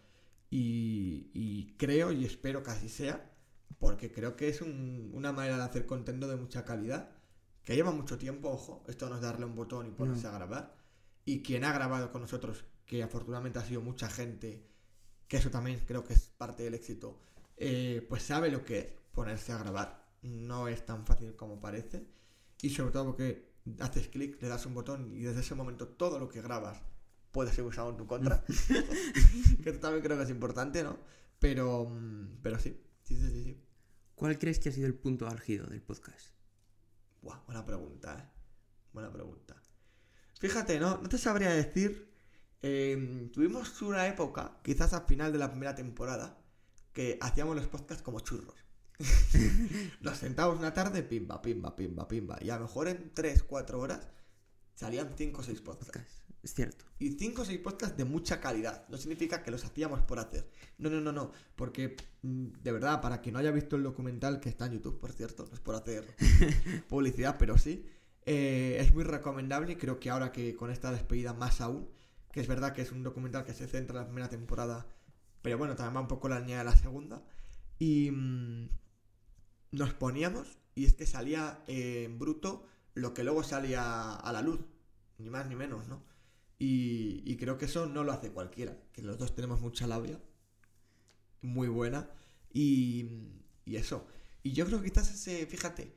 y, 0.51 1.31
y 1.35 1.75
creo 1.79 2.13
y 2.13 2.25
espero 2.25 2.63
que 2.63 2.71
así 2.71 2.89
sea, 2.89 3.31
porque 3.79 4.11
creo 4.13 4.37
que 4.37 4.49
es 4.49 4.63
un- 4.63 5.11
una 5.15 5.33
manera 5.33 5.59
de 5.59 5.65
hacer 5.65 5.87
contenido 5.87 6.29
de 6.29 6.37
mucha 6.37 6.65
calidad, 6.65 7.11
que 7.67 7.75
lleva 7.75 7.91
mucho 7.91 8.17
tiempo, 8.17 8.49
ojo, 8.49 8.85
esto 8.87 9.09
no 9.09 9.17
es 9.17 9.21
darle 9.21 9.45
un 9.45 9.57
botón 9.57 9.89
y 9.89 9.91
ponerse 9.91 10.23
No. 10.23 10.29
a 10.29 10.33
grabar, 10.33 10.77
y 11.25 11.43
quien 11.43 11.65
ha 11.65 11.73
grabado 11.73 12.13
con 12.13 12.23
nosotros, 12.23 12.65
que 12.87 13.03
afortunadamente 13.03 13.59
ha 13.59 13.65
sido 13.65 13.81
mucha 13.83 14.09
gente, 14.09 14.65
que 15.27 15.37
eso 15.39 15.51
también 15.51 15.83
creo 15.85 16.05
que 16.05 16.15
es 16.15 16.29
parte 16.39 16.63
del 16.63 16.75
éxito, 16.75 17.19
eh, 17.57 18.07
pues 18.09 18.23
sabe 18.23 18.53
lo 18.53 18.65
que 18.65 18.79
es 18.79 18.87
ponerse 19.13 19.51
a 19.51 19.59
grabar. 19.59 20.07
No 20.23 20.69
es 20.69 20.87
tan 20.87 21.05
fácil 21.07 21.35
como 21.35 21.61
parece. 21.61 22.07
Y 22.63 22.71
sobre 22.71 22.93
todo 22.93 23.07
porque 23.07 23.51
haces 23.81 24.07
clic, 24.09 24.41
le 24.41 24.47
das 24.49 24.65
un 24.67 24.75
botón 24.75 25.13
y 25.17 25.23
desde 25.23 25.41
ese 25.41 25.57
momento 25.57 25.89
todo 25.89 26.21
lo 26.21 26.29
que 26.29 26.41
grabas 26.43 26.81
puede 27.33 27.53
ser 27.53 27.65
usado 27.65 27.91
en 27.91 27.97
tu 27.97 28.07
contra. 28.07 28.45
que 29.65 29.73
también 29.73 30.05
creo 30.05 30.17
que 30.17 30.23
es 30.23 30.31
importante, 30.31 30.85
¿no? 30.85 30.99
Pero, 31.41 31.87
mm, 31.87 32.39
pero 32.43 32.61
sí, 32.61 32.81
sí, 33.03 33.17
sí, 33.17 33.29
sí. 33.31 33.43
sí. 33.43 33.63
¿Cuál 34.15 34.39
crees 34.39 34.61
que 34.61 34.69
ha 34.69 34.73
sido 34.73 34.87
el 34.87 34.95
punto 34.95 35.27
álgido 35.27 35.67
del 35.67 35.83
podcast? 35.83 36.36
Buena 37.47 37.65
pregunta, 37.65 38.17
¿eh? 38.19 38.25
Buena 38.93 39.13
pregunta. 39.13 39.57
Fíjate, 40.39 40.79
¿no? 40.81 40.99
No 40.99 41.09
te 41.09 41.19
sabría 41.19 41.51
decir. 41.51 42.13
eh, 42.63 43.31
tuvimos 43.33 43.81
una 43.83 44.07
época, 44.07 44.59
quizás 44.63 44.93
al 44.95 45.07
final 45.07 45.33
de 45.33 45.39
la 45.39 45.51
primera 45.51 45.75
temporada, 45.75 46.39
que 46.93 47.19
hacíamos 47.21 47.57
los 47.57 47.67
podcasts 47.69 48.03
como 48.03 48.21
churros. 48.21 48.55
Nos 50.01 50.19
sentábamos 50.19 50.59
una 50.59 50.73
tarde, 50.75 51.03
pimba, 51.03 51.43
pimba, 51.43 51.77
pimba, 51.77 52.09
pimba. 52.09 52.39
Y 52.41 52.51
a 52.51 52.57
lo 52.57 52.63
mejor 52.63 52.89
en 52.89 53.13
3, 53.15 53.43
4 53.45 53.79
horas 53.81 54.09
salían 54.75 55.15
5 55.17 55.41
o 55.41 55.45
6 55.45 55.61
podcasts. 55.63 56.26
Es 56.47 56.55
cierto. 56.55 56.85
Y 57.01 57.11
5 57.11 57.43
o 57.43 57.45
6 57.45 57.59
podcasts 57.59 57.97
de 57.97 58.05
mucha 58.05 58.41
calidad. 58.41 58.87
No 58.89 58.99
significa 58.99 59.43
que 59.43 59.51
los 59.51 59.65
hacíamos 59.65 60.03
por 60.03 60.21
hacer. 60.21 60.49
No, 60.79 60.89
no, 60.89 61.01
no, 61.01 61.11
no. 61.11 61.33
Porque, 61.57 61.97
mm, 62.23 62.63
de 62.63 62.71
verdad, 62.71 63.01
para 63.01 63.21
quien 63.21 63.33
no 63.33 63.41
haya 63.41 63.51
visto 63.51 63.75
el 63.75 63.83
documental 63.83 64.39
que 64.39 64.49
está 64.49 64.67
en 64.67 64.75
YouTube, 64.75 65.01
por 65.01 65.11
cierto, 65.11 65.45
no 65.49 65.55
es 65.55 65.59
por 65.59 65.75
hacer 65.75 66.05
publicidad, 66.89 67.35
pero 67.37 67.59
sí. 67.59 67.85
eh, 68.27 68.77
es 68.79 68.95
muy 68.95 69.03
recomendable 69.03 69.73
y 69.73 69.77
creo 69.77 69.99
que 69.99 70.09
ahora 70.09 70.31
que 70.31 70.55
con 70.55 70.71
esta 70.71 70.93
despedida 70.93 71.33
más 71.33 71.61
aún, 71.61 71.89
que 72.31 72.39
es 72.41 72.47
verdad 72.47 72.73
que 72.73 72.83
es 72.83 72.93
un 72.93 73.03
documental 73.03 73.45
que 73.45 73.53
se 73.53 73.67
centra 73.67 73.97
en 73.97 74.03
la 74.03 74.07
primera 74.07 74.29
temporada, 74.29 74.87
pero 75.43 75.59
bueno, 75.59 75.75
también 75.75 75.97
va 75.97 76.01
un 76.03 76.09
poco 76.09 76.29
la 76.29 76.39
línea 76.39 76.59
de 76.59 76.65
la 76.65 76.77
segunda. 76.77 77.25
Y 77.81 78.13
mm, 78.13 78.69
nos 79.73 79.95
poníamos 79.95 80.59
y 80.77 80.85
es 80.85 80.95
que 80.95 81.07
salía 81.07 81.65
eh, 81.67 82.05
en 82.05 82.21
bruto 82.21 82.69
lo 82.95 83.15
que 83.15 83.25
luego 83.25 83.43
salía 83.43 84.15
a 84.15 84.33
la 84.33 84.43
luz, 84.43 84.61
ni 85.19 85.29
más 85.29 85.49
ni 85.49 85.57
menos, 85.57 85.89
¿no? 85.89 86.15
Y, 86.59 87.23
y 87.25 87.37
creo 87.37 87.59
que 87.59 87.67
eso 87.67 87.87
no 87.87 88.03
lo 88.05 88.13
hace 88.13 88.31
cualquiera, 88.31 88.77
que 88.93 89.03
los 89.03 89.19
dos 89.19 89.35
tenemos 89.35 89.61
mucha 89.61 89.87
labia, 89.87 90.19
muy 91.43 91.69
buena, 91.69 92.09
y, 92.53 93.07
y 93.67 93.77
eso. 93.77 94.07
Y 94.43 94.53
yo 94.53 94.65
creo 94.67 94.81
que 94.81 94.91
quizás 94.91 95.13
ese, 95.13 95.45
fíjate, 95.47 95.95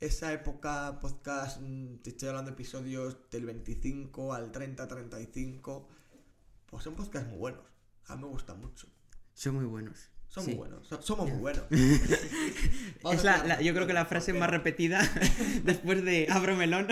esa 0.00 0.32
época 0.32 0.98
podcast, 1.00 1.60
mm, 1.60 1.96
te 1.98 2.10
estoy 2.10 2.28
hablando 2.28 2.50
de 2.50 2.54
episodios 2.54 3.18
del 3.30 3.44
25 3.46 4.32
al 4.32 4.50
30, 4.50 4.88
35, 4.88 5.88
pues 6.66 6.84
son 6.84 6.94
podcasts 6.94 7.28
muy 7.28 7.38
buenos, 7.38 7.64
a 8.06 8.16
mí 8.16 8.22
me 8.22 8.28
gustan 8.28 8.60
mucho. 8.60 8.86
Son 9.34 9.54
muy 9.56 9.64
buenos. 9.66 10.10
Son 10.28 10.44
Sí. 10.44 10.50
muy 10.50 10.58
buenos, 10.58 10.86
so- 10.86 11.00
somos 11.02 11.28
muy 11.30 11.38
buenos. 11.38 11.64
Es 13.12 13.24
la- 13.24 13.60
yo 13.62 13.72
creo 13.74 13.86
que 13.86 13.92
la 13.94 14.04
frase 14.04 14.32
más 14.34 14.50
repetida 14.50 15.00
después 15.64 16.04
de 16.04 16.26
abro 16.30 16.54
melón. 16.56 16.86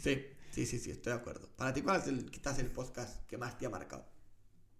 Sí, 0.00 0.22
sí, 0.54 0.66
sí, 0.66 0.78
sí, 0.78 0.90
estoy 0.90 1.12
de 1.12 1.18
acuerdo. 1.18 1.48
Para 1.56 1.72
ti, 1.74 1.82
¿cuál 1.82 2.00
es 2.00 2.06
el, 2.06 2.30
quizás 2.30 2.58
el 2.58 2.70
podcast 2.70 3.26
que 3.26 3.36
más 3.38 3.58
te 3.58 3.66
ha 3.66 3.70
marcado? 3.70 4.06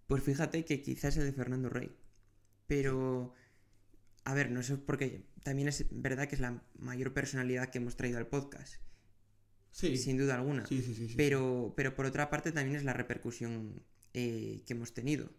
Pues 0.07 0.23
fíjate 0.23 0.63
que 0.65 0.81
quizás 0.81 1.17
el 1.17 1.23
de 1.25 1.33
Fernando 1.33 1.69
Rey. 1.69 1.95
Pero, 2.67 3.33
a 4.23 4.33
ver, 4.33 4.49
no 4.51 4.63
sé 4.63 4.77
porque 4.77 5.25
también 5.43 5.67
es 5.67 5.85
verdad 5.91 6.27
que 6.27 6.35
es 6.35 6.41
la 6.41 6.63
mayor 6.77 7.13
personalidad 7.13 7.69
que 7.69 7.77
hemos 7.79 7.95
traído 7.95 8.17
al 8.17 8.27
podcast, 8.27 8.75
Sí, 9.71 9.97
sin 9.97 10.17
duda 10.17 10.35
alguna. 10.35 10.65
sí, 10.65 10.81
sí, 10.81 10.95
sí. 10.95 11.09
sí. 11.09 11.13
Pero, 11.17 11.73
pero 11.75 11.95
por 11.95 12.05
otra 12.05 12.29
parte 12.29 12.51
también 12.53 12.77
es 12.77 12.83
la 12.85 12.93
repercusión 12.93 13.83
eh, 14.13 14.63
que 14.65 14.73
hemos 14.73 14.93
tenido. 14.93 15.29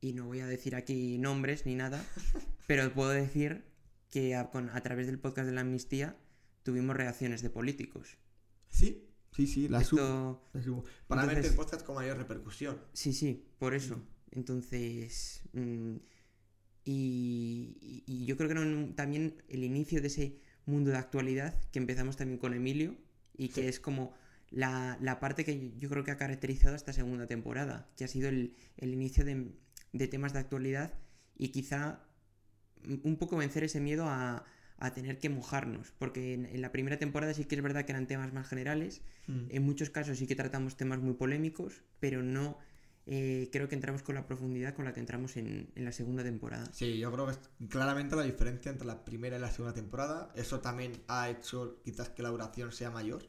Y 0.00 0.12
no 0.12 0.26
voy 0.26 0.40
a 0.40 0.46
decir 0.46 0.76
aquí 0.76 1.18
nombres 1.18 1.64
ni 1.66 1.74
nada, 1.74 2.04
pero 2.68 2.92
puedo 2.92 3.08
decir 3.10 3.64
que 4.10 4.36
a, 4.36 4.50
con- 4.50 4.68
a 4.70 4.80
través 4.82 5.06
del 5.06 5.18
podcast 5.18 5.46
de 5.48 5.54
la 5.54 5.62
amnistía 5.62 6.16
tuvimos 6.62 6.94
reacciones 6.96 7.40
de 7.42 7.50
políticos. 7.50 8.18
Sí, 8.68 9.07
sí, 9.32 9.46
sí, 9.46 9.68
la 9.68 9.82
subo. 9.84 10.00
Esto, 10.00 10.42
la 10.54 10.62
subo. 10.62 10.84
Para 11.06 11.22
Entonces- 11.24 11.50
el 11.52 11.56
podcast 11.56 11.84
con 11.84 11.94
mayor 11.96 12.16
repercusión. 12.18 12.78
Sí, 12.92 13.12
sí, 13.12 13.44
por 13.58 13.74
eso. 13.74 14.00
Entonces, 14.30 15.42
mm, 15.52 15.96
y, 16.84 18.04
y- 18.06 18.24
yo 18.26 18.36
creo 18.36 18.48
que 18.48 18.52
era 18.52 18.62
un- 18.62 18.94
también 18.94 19.42
el 19.48 19.64
inicio 19.64 20.00
de 20.00 20.06
ese 20.08 20.40
mundo 20.66 20.90
de 20.90 20.96
actualidad 20.98 21.54
que 21.72 21.78
empezamos 21.78 22.16
también 22.16 22.38
con 22.38 22.54
Emilio 22.54 22.96
y 23.36 23.48
que 23.48 23.62
Sí. 23.62 23.68
es 23.68 23.80
como 23.80 24.14
la, 24.50 24.96
la 25.00 25.20
parte 25.20 25.44
que 25.44 25.72
yo 25.76 25.88
creo 25.90 26.04
que 26.04 26.10
ha 26.10 26.16
caracterizado 26.16 26.74
esta 26.74 26.92
segunda 26.92 27.26
temporada, 27.26 27.90
que 27.96 28.04
ha 28.04 28.08
sido 28.08 28.28
el, 28.28 28.54
el 28.78 28.92
inicio 28.92 29.24
de, 29.24 29.52
de 29.92 30.08
temas 30.08 30.32
de 30.32 30.38
actualidad 30.38 30.94
y 31.36 31.48
quizá 31.48 32.02
un 33.02 33.16
poco 33.16 33.36
vencer 33.36 33.64
ese 33.64 33.80
miedo 33.80 34.04
a, 34.06 34.44
a 34.78 34.92
tener 34.92 35.18
que 35.18 35.28
mojarnos, 35.28 35.92
porque 35.98 36.34
en, 36.34 36.46
en 36.46 36.60
la 36.62 36.70
primera 36.72 36.98
temporada 36.98 37.34
sí 37.34 37.44
que 37.44 37.56
es 37.56 37.62
verdad 37.62 37.84
que 37.84 37.92
eran 37.92 38.06
temas 38.06 38.32
más 38.32 38.46
generales, 38.48 39.02
Mm. 39.28 39.46
en 39.50 39.62
muchos 39.62 39.90
casos 39.90 40.16
sí 40.16 40.26
que 40.26 40.34
tratamos 40.34 40.76
temas 40.78 41.00
muy 41.00 41.12
polémicos, 41.12 41.82
pero 42.00 42.22
no 42.22 42.56
eh, 43.10 43.48
creo 43.52 43.68
que 43.68 43.74
entramos 43.74 44.02
con 44.02 44.14
la 44.14 44.26
profundidad 44.26 44.74
con 44.74 44.84
la 44.86 44.92
que 44.94 45.00
entramos 45.00 45.36
en, 45.36 45.70
en 45.74 45.84
la 45.84 45.92
segunda 45.92 46.22
temporada. 46.22 46.66
Sí, 46.72 46.98
yo 46.98 47.12
creo 47.12 47.26
que 47.26 47.32
es 47.32 47.40
claramente 47.68 48.16
la 48.16 48.22
diferencia 48.22 48.70
entre 48.70 48.86
la 48.86 49.04
primera 49.04 49.36
y 49.36 49.40
la 49.40 49.50
segunda 49.50 49.74
temporada. 49.74 50.30
Eso 50.34 50.60
también 50.60 50.92
ha 51.08 51.28
hecho 51.30 51.80
quizás 51.84 52.08
que 52.10 52.22
la 52.22 52.30
duración 52.30 52.72
sea 52.72 52.90
mayor 52.90 53.26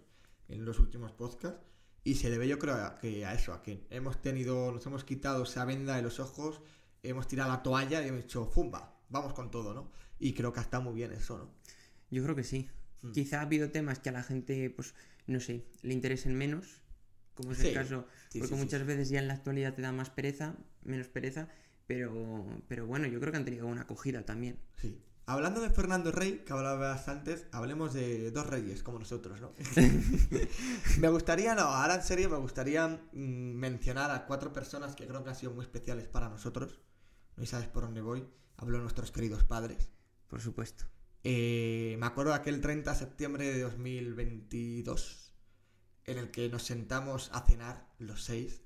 en 0.50 0.64
los 0.66 0.80
últimos 0.80 1.12
podcasts. 1.12 1.60
Y 2.04 2.16
se 2.16 2.30
debe 2.30 2.48
yo 2.48 2.60
creo 2.60 2.76
a, 2.76 2.98
que 2.98 3.26
a 3.26 3.34
eso, 3.34 3.54
a 3.54 3.62
que 3.62 3.86
hemos 3.90 4.22
tenido, 4.22 4.72
nos 4.72 4.86
hemos 4.86 5.04
quitado 5.04 5.44
esa 5.44 5.66
venda 5.66 5.96
de 5.98 6.02
los 6.02 6.20
ojos, 6.22 6.62
hemos 7.04 7.28
tirado 7.28 7.50
la 7.52 7.62
toalla 7.64 8.02
y 8.04 8.08
hemos 8.08 8.22
dicho, 8.24 8.46
¡fumba! 8.46 8.99
Vamos 9.10 9.34
con 9.34 9.52
todo, 9.52 9.74
¿no? 9.74 9.92
Y 10.20 10.34
creo 10.34 10.54
que 10.54 10.60
está 10.60 10.80
muy 10.80 10.94
bien 10.94 11.12
eso, 11.12 11.38
¿no? 11.38 11.50
Yo 12.12 12.24
creo 12.24 12.36
que 12.36 12.44
sí. 12.44 12.70
Mm. 13.02 13.12
Quizá 13.12 13.40
ha 13.40 13.44
habido 13.44 13.72
temas 13.72 14.00
que 14.00 14.10
a 14.10 14.12
la 14.12 14.24
gente, 14.24 14.70
pues, 14.70 14.94
no 15.28 15.40
sé, 15.40 15.66
le 15.82 15.94
interesen 15.94 16.36
menos, 16.36 16.82
como 17.34 17.52
es 17.52 17.60
Sí, 17.60 17.68
el 17.68 17.74
caso, 17.74 18.06
sí, 18.30 18.40
porque 18.40 18.56
sí, 18.56 18.62
muchas 18.62 18.86
veces 18.86 19.10
ya 19.10 19.20
en 19.20 19.28
la 19.28 19.36
actualidad 19.36 19.74
te 19.74 19.82
da 19.82 19.92
más 19.92 20.10
pereza, 20.10 20.56
menos 20.84 21.08
pereza, 21.08 21.48
pero, 21.88 22.46
pero 22.68 22.86
bueno, 22.86 23.08
yo 23.08 23.20
creo 23.20 23.32
que 23.32 23.38
han 23.38 23.46
tenido 23.46 23.68
una 23.68 23.82
acogida 23.82 24.24
también. 24.26 24.60
Sí. 24.76 25.02
Hablando 25.26 25.62
de 25.62 25.70
Fernando 25.70 26.12
Rey, 26.12 26.44
que 26.44 26.54
hablabas 26.54 27.08
antes, 27.08 27.46
hablemos 27.52 27.94
de 27.94 28.32
dos 28.32 28.48
reyes 28.48 28.82
como 28.82 28.98
nosotros, 28.98 29.40
¿no? 29.40 29.54
me 31.00 31.10
gustaría, 31.10 31.54
no, 31.54 31.62
ahora 31.62 31.96
en 31.96 32.02
serio, 32.02 32.32
me 32.32 32.38
gustaría 32.38 32.88
mm, 32.88 33.54
mencionar 33.54 34.10
a 34.10 34.26
cuatro 34.26 34.52
personas 34.52 34.96
que 34.96 35.06
creo 35.06 35.24
que 35.24 35.30
han 35.30 35.36
sido 35.36 35.52
muy 35.52 35.64
especiales 35.64 36.08
para 36.08 36.30
nosotros. 36.30 36.80
No 37.38 37.46
sabes 37.46 37.68
por 37.68 37.84
dónde 37.84 38.02
voy. 38.02 38.28
Hablo 38.62 38.76
de 38.76 38.84
nuestros 38.84 39.12
queridos 39.12 39.46
padres. 39.46 39.90
Por 40.28 40.42
supuesto. 40.42 40.84
Eh, 41.24 41.96
me 41.98 42.06
acuerdo 42.06 42.32
de 42.32 42.38
aquel 42.40 42.60
30 42.60 42.92
de 42.92 42.98
septiembre 42.98 43.54
de 43.54 43.62
2022, 43.62 45.34
en 46.04 46.18
el 46.18 46.30
que 46.30 46.50
nos 46.50 46.64
sentamos 46.64 47.30
a 47.32 47.46
cenar 47.46 47.88
los 48.00 48.26
seis 48.26 48.62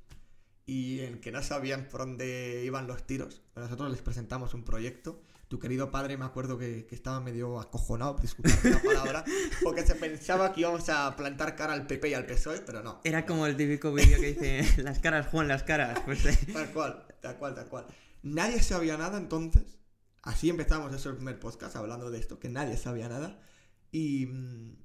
y 0.66 1.02
en 1.02 1.14
el 1.14 1.20
que 1.20 1.32
no 1.32 1.44
sabían 1.44 1.90
por 1.90 2.02
dónde 2.02 2.64
iban 2.66 2.88
los 2.88 3.06
tiros. 3.06 3.44
Nosotros 3.56 3.92
les 3.92 4.02
presentamos 4.02 4.56
un 4.56 4.64
proyecto. 4.64 5.22
Tu 5.48 5.60
querido 5.60 5.92
padre 5.92 6.18
me 6.18 6.26
acuerdo 6.26 6.58
que, 6.58 6.88
que 6.88 6.96
estaba 6.96 7.20
medio 7.20 7.60
acojonado, 7.60 8.18
discutiendo 8.20 8.70
la 8.70 8.82
palabra, 8.82 9.26
porque 9.64 9.86
se 9.86 9.94
pensaba 9.94 10.54
que 10.54 10.62
íbamos 10.62 10.90
a 10.90 11.16
plantar 11.16 11.56
cara 11.56 11.74
al 11.74 11.86
PP 11.86 12.10
y 12.10 12.14
al 12.16 12.26
PSOE, 12.26 12.62
pero 12.62 12.82
no. 12.82 13.00
Era 13.04 13.28
como 13.28 13.46
el 13.46 13.56
típico 13.56 13.94
vídeo 13.94 14.20
que 14.20 14.34
dice, 14.34 14.82
las 14.82 14.98
caras, 14.98 15.28
Juan, 15.28 15.48
las 15.48 15.62
caras. 15.62 16.00
Pues, 16.04 16.26
eh, 16.26 16.36
Tal 16.52 16.72
cual, 16.72 17.06
tal 17.22 17.38
cual, 17.38 17.54
tal 17.54 17.68
cual. 17.68 17.86
Nadie 18.24 18.64
sabía 18.64 18.98
nada 18.98 19.20
entonces. 19.20 19.83
Así 20.24 20.50
empezamos 20.50 20.94
ese 20.94 21.12
primer 21.12 21.40
podcast 21.40 21.76
hablando 21.76 22.10
de 22.10 22.18
esto, 22.20 22.40
que 22.40 22.50
nadie 22.50 22.78
sabía 22.78 23.10
nada. 23.10 23.42
Y, 23.92 24.26
mm, 24.28 24.76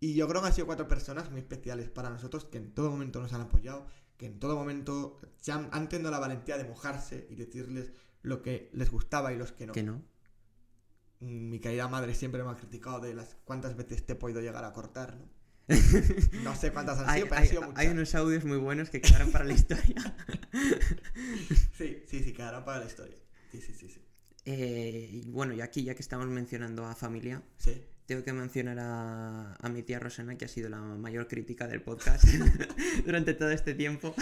y 0.00 0.14
yo 0.14 0.28
creo 0.28 0.40
que 0.42 0.48
han 0.48 0.54
sido 0.54 0.66
cuatro 0.66 0.86
personas 0.86 1.30
muy 1.30 1.40
especiales 1.40 1.88
para 1.88 2.10
nosotros 2.10 2.44
que 2.44 2.58
en 2.58 2.72
todo 2.74 2.90
momento 2.90 3.20
nos 3.20 3.32
han 3.32 3.40
apoyado, 3.40 3.86
que 4.18 4.26
en 4.26 4.38
todo 4.38 4.54
momento 4.56 5.18
se 5.40 5.52
han, 5.52 5.68
han 5.72 5.88
tenido 5.88 6.10
la 6.10 6.18
valentía 6.18 6.58
de 6.58 6.64
mojarse 6.64 7.26
y 7.30 7.34
decirles 7.34 7.92
lo 8.22 8.42
que 8.42 8.70
les 8.74 8.90
gustaba 8.90 9.32
y 9.32 9.36
los 9.38 9.52
que 9.52 9.66
no. 9.66 9.72
que 9.72 9.82
no. 9.82 10.02
Mm, 11.20 11.48
Mi 11.48 11.60
querida 11.60 11.88
madre 11.88 12.14
siempre 12.14 12.42
me 12.44 12.50
ha 12.50 12.54
criticado 12.56 13.00
de 13.00 13.14
las 13.14 13.36
cuántas 13.44 13.76
veces 13.76 14.04
te 14.04 14.12
he 14.12 14.16
podido 14.16 14.40
llegar 14.42 14.64
a 14.64 14.72
cortar, 14.72 15.16
¿no? 15.16 15.28
No 16.44 16.54
sé 16.54 16.72
cuántas 16.72 16.98
han 16.98 17.08
Hay, 17.08 17.22
sido, 17.22 17.28
pero 17.30 17.36
han 17.38 17.42
hay- 17.42 17.48
sido 17.48 17.62
muchas. 17.62 17.78
hay 17.78 17.88
unos 17.88 18.14
audios 18.14 18.44
muy 18.44 18.58
buenos 18.58 18.90
que 18.90 19.00
quedaron 19.00 19.32
para 19.32 19.44
la 19.46 19.54
historia. 19.54 19.94
Sí, 21.78 22.02
sí, 22.06 22.22
sí, 22.22 22.32
quedarán 22.32 22.64
para 22.64 22.80
la 22.80 22.86
historia. 22.86 23.16
Sí, 23.50 23.60
sí, 23.60 23.72
sí, 23.74 23.88
sí. 23.88 24.00
Eh, 24.46 25.08
y 25.12 25.30
bueno, 25.30 25.54
y 25.54 25.60
aquí, 25.60 25.84
ya 25.84 25.94
que 25.94 26.02
estamos 26.02 26.26
mencionando 26.28 26.84
a 26.86 26.94
familia, 26.94 27.42
Sí. 27.58 27.82
Tengo 28.06 28.22
que 28.22 28.32
mencionar 28.32 28.78
a, 28.80 29.54
a 29.54 29.68
mi 29.68 29.82
tía 29.82 29.98
Rosana, 29.98 30.36
que 30.36 30.44
ha 30.44 30.48
sido 30.48 30.68
la 30.68 30.78
mayor 30.80 31.26
crítica 31.28 31.66
del 31.66 31.80
podcast 31.82 32.24
durante 33.06 33.34
todo 33.34 33.50
este 33.50 33.74
tiempo. 33.74 34.14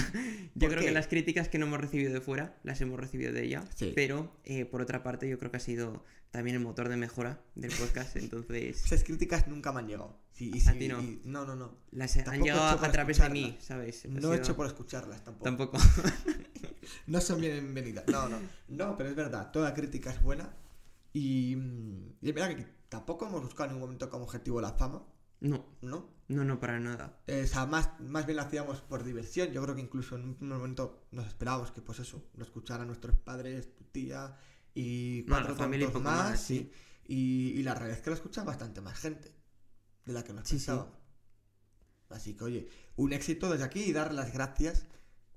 Yo 0.55 0.61
¿Por 0.61 0.69
creo 0.71 0.81
qué? 0.81 0.87
que 0.87 0.93
las 0.93 1.09
críticas 1.09 1.49
que 1.49 1.59
no 1.59 1.67
hemos 1.67 1.81
recibido 1.81 2.13
de 2.13 2.21
fuera, 2.21 2.57
las 2.63 2.81
hemos 2.81 2.99
recibido 3.01 3.33
de 3.33 3.45
ella. 3.45 3.65
Sí. 3.75 3.93
Pero, 3.95 4.33
eh, 4.45 4.65
por 4.65 4.81
otra 4.83 5.03
parte, 5.03 5.29
yo 5.29 5.39
creo 5.39 5.51
que 5.51 5.57
ha 5.57 5.61
sido 5.61 6.05
también 6.31 6.57
el 6.57 6.63
motor 6.63 6.89
de 6.89 6.97
mejora 6.97 7.41
del 7.57 7.71
podcast. 7.73 8.17
Entonces, 8.17 8.83
Esas 8.87 9.05
críticas 9.05 9.49
nunca 9.49 9.73
me 9.73 9.81
han 9.81 9.89
llegado. 9.89 10.17
Sí, 10.33 10.51
y 10.55 10.59
A 10.67 10.73
sí, 10.73 10.79
ti 10.79 10.89
no. 10.89 11.01
y- 11.03 11.21
no, 11.25 11.45
no, 11.45 11.57
no. 11.57 11.77
las 11.91 12.17
han 12.17 12.25
Tampoco 12.25 12.45
llegado 12.47 12.63
he 12.65 12.85
a, 12.85 12.89
a 12.89 12.93
través 12.93 13.19
de 13.19 13.29
mí, 13.31 13.59
¿sabes? 13.61 14.05
Ha 14.05 14.09
No 14.09 14.15
he 14.19 14.21
sido- 14.21 14.35
hecho 14.35 14.57
por 14.57 14.67
escucharlas 14.67 15.23
tampoco. 15.25 15.45
Tampoco. 15.45 15.79
No 17.07 17.21
son 17.21 17.41
bienvenidas. 17.41 18.05
No, 18.09 18.29
no. 18.29 18.39
No, 18.69 18.97
pero 18.97 19.11
es 19.11 19.17
verdad. 19.17 19.51
Toda 19.53 19.73
crítica 19.75 20.11
es 20.11 20.23
buena. 20.23 20.51
Y, 21.13 21.55
mm, 21.57 22.13
y 22.23 22.33
verdad 22.33 22.57
que 22.57 22.67
tampoco 22.93 23.27
hemos 23.27 23.41
buscado 23.43 23.65
en 23.65 23.71
ningún 23.71 23.89
momento 23.89 24.11
como 24.11 24.25
objetivo 24.25 24.61
la 24.61 24.73
fama, 24.73 25.03
No, 25.41 25.65
¿no? 25.81 26.11
no, 26.29 26.45
no, 26.45 26.61
para 26.61 26.79
nada. 26.79 27.23
Eh, 27.27 27.43
o 27.45 27.47
sea, 27.47 27.65
más, 27.67 27.89
más 28.01 28.27
bien 28.27 28.37
lo 28.37 28.43
hacíamos 28.43 28.83
por 28.83 29.03
diversión. 29.03 29.51
Yo 29.51 29.63
creo 29.63 29.75
que 29.75 29.81
incluso 29.81 30.17
en 30.17 30.25
un 30.25 30.35
primer 30.35 30.59
momento 30.59 31.07
nos 31.11 31.27
esperábamos 31.27 31.71
que, 31.73 31.81
pues 31.81 31.99
eso, 32.01 32.23
lo 32.35 32.45
escucharan 32.45 32.87
nuestros 32.87 33.17
padres, 33.17 33.75
tu 33.75 33.85
tía 33.85 34.37
y 34.75 35.25
cuatro 35.25 35.53
la 35.53 35.59
familia 35.59 35.87
poco 35.89 36.01
más. 36.01 36.31
más, 36.31 36.41
sí. 36.41 36.59
sí. 36.59 36.73
Y, 37.07 37.59
y 37.59 37.63
la 37.63 37.75
realidad 37.75 37.99
es 37.99 38.05
que 38.05 38.11
lo 38.11 38.17
escucha 38.17 38.45
bastante 38.45 38.81
más 38.83 38.99
gente 38.99 39.35
de 40.05 40.13
la 40.13 40.23
que 40.23 40.33
nos 40.35 40.47
Sí. 40.49 40.59
Así 42.11 42.35
que, 42.35 42.45
oye, 42.45 42.69
un 42.97 43.13
éxito 43.15 43.51
desde 43.51 43.65
aquí 43.65 43.81
y 43.85 43.93
dar 43.93 44.13
las 44.13 44.33
gracias 44.35 44.87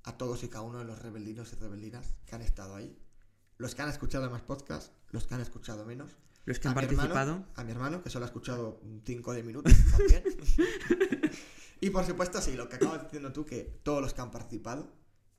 a 0.03 0.17
todos 0.17 0.43
y 0.43 0.49
cada 0.49 0.63
uno 0.65 0.79
de 0.79 0.85
los 0.85 1.01
rebeldinos 1.01 1.53
y 1.53 1.55
rebeldinas 1.55 2.15
que 2.25 2.35
han 2.35 2.41
estado 2.41 2.75
ahí. 2.75 2.99
Los 3.57 3.75
que 3.75 3.81
han 3.81 3.89
escuchado 3.89 4.29
más 4.29 4.41
podcasts, 4.41 4.91
los 5.11 5.25
que 5.25 5.35
han 5.35 5.41
escuchado 5.41 5.85
menos. 5.85 6.17
Los 6.45 6.59
que 6.59 6.67
A 6.67 6.71
han 6.71 6.77
mi 6.77 6.83
hermano- 6.83 6.97
participado. 6.99 7.47
a 7.55 7.63
mi 7.63 7.71
hermano, 7.71 8.03
que 8.03 8.09
solo 8.09 8.25
ha 8.25 8.27
escuchado 8.27 8.81
5 9.05 9.33
de 9.33 9.43
minutos 9.43 9.73
también. 9.97 10.23
y 11.81 11.89
por 11.89 12.05
supuesto, 12.05 12.41
sí, 12.41 12.53
lo 12.53 12.69
que 12.69 12.75
acabas 12.77 13.03
diciendo 13.03 13.31
tú, 13.33 13.45
que 13.45 13.79
todos 13.83 14.01
los 14.01 14.13
que 14.13 14.21
han 14.21 14.31
participado, 14.31 14.91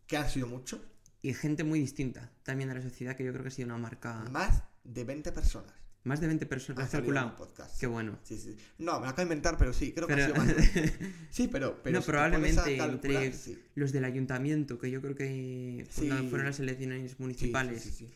que 0.07 0.17
han 0.17 0.29
sido 0.31 0.47
muchos, 0.47 0.81
Y 1.23 1.33
gente 1.35 1.65
muy 1.65 1.81
distinta 1.81 2.31
también 2.45 2.69
de 2.69 2.77
la 2.77 2.83
sociedad, 2.83 3.17
que 3.17 3.25
yo 3.25 3.33
creo 3.33 3.43
que 3.43 3.49
ha 3.49 3.53
sido 3.53 3.67
una 3.67 3.79
marca. 3.79 4.25
más 4.31 4.63
de 4.85 5.03
20 5.05 5.33
personas. 5.33 5.73
Más 6.05 6.21
de 6.21 6.29
20 6.29 6.47
personas. 6.47 6.79
han 6.79 6.85
¿Has 6.87 6.91
calculado? 6.93 7.35
podcast. 7.35 7.81
Qué 7.81 7.89
bueno. 7.89 8.19
Sí, 8.23 8.39
sí. 8.39 8.57
No, 8.79 8.93
me 9.01 9.07
lo 9.07 9.11
acabo 9.11 9.17
de 9.17 9.23
inventar, 9.25 9.57
pero 9.59 9.73
sí, 9.73 9.93
creo 9.93 10.07
que 10.07 10.15
Pero- 10.15 10.35
ha 10.35 10.45
sido 10.47 10.55
más. 10.55 10.55
Sí, 11.31 11.49
pero. 11.49 11.83
pero 11.83 11.97
no, 11.99 12.03
si 12.03 12.07
probablemente 12.11 12.77
calcular, 12.77 13.23
entre 13.25 13.33
sí. 13.33 13.59
los 13.75 13.91
del 13.91 14.05
ayuntamiento, 14.05 14.79
que 14.79 14.89
yo 14.91 15.01
creo 15.03 15.17
que 15.17 15.85
Sí. 15.91 16.07
cuando 16.07 16.29
fueron 16.31 16.47
las 16.47 16.61
elecciones 16.61 17.11
Sí, 17.13 17.17
municipales 17.19 17.83
sí, 17.83 17.91
sí, 17.91 18.07
sí. 18.07 18.15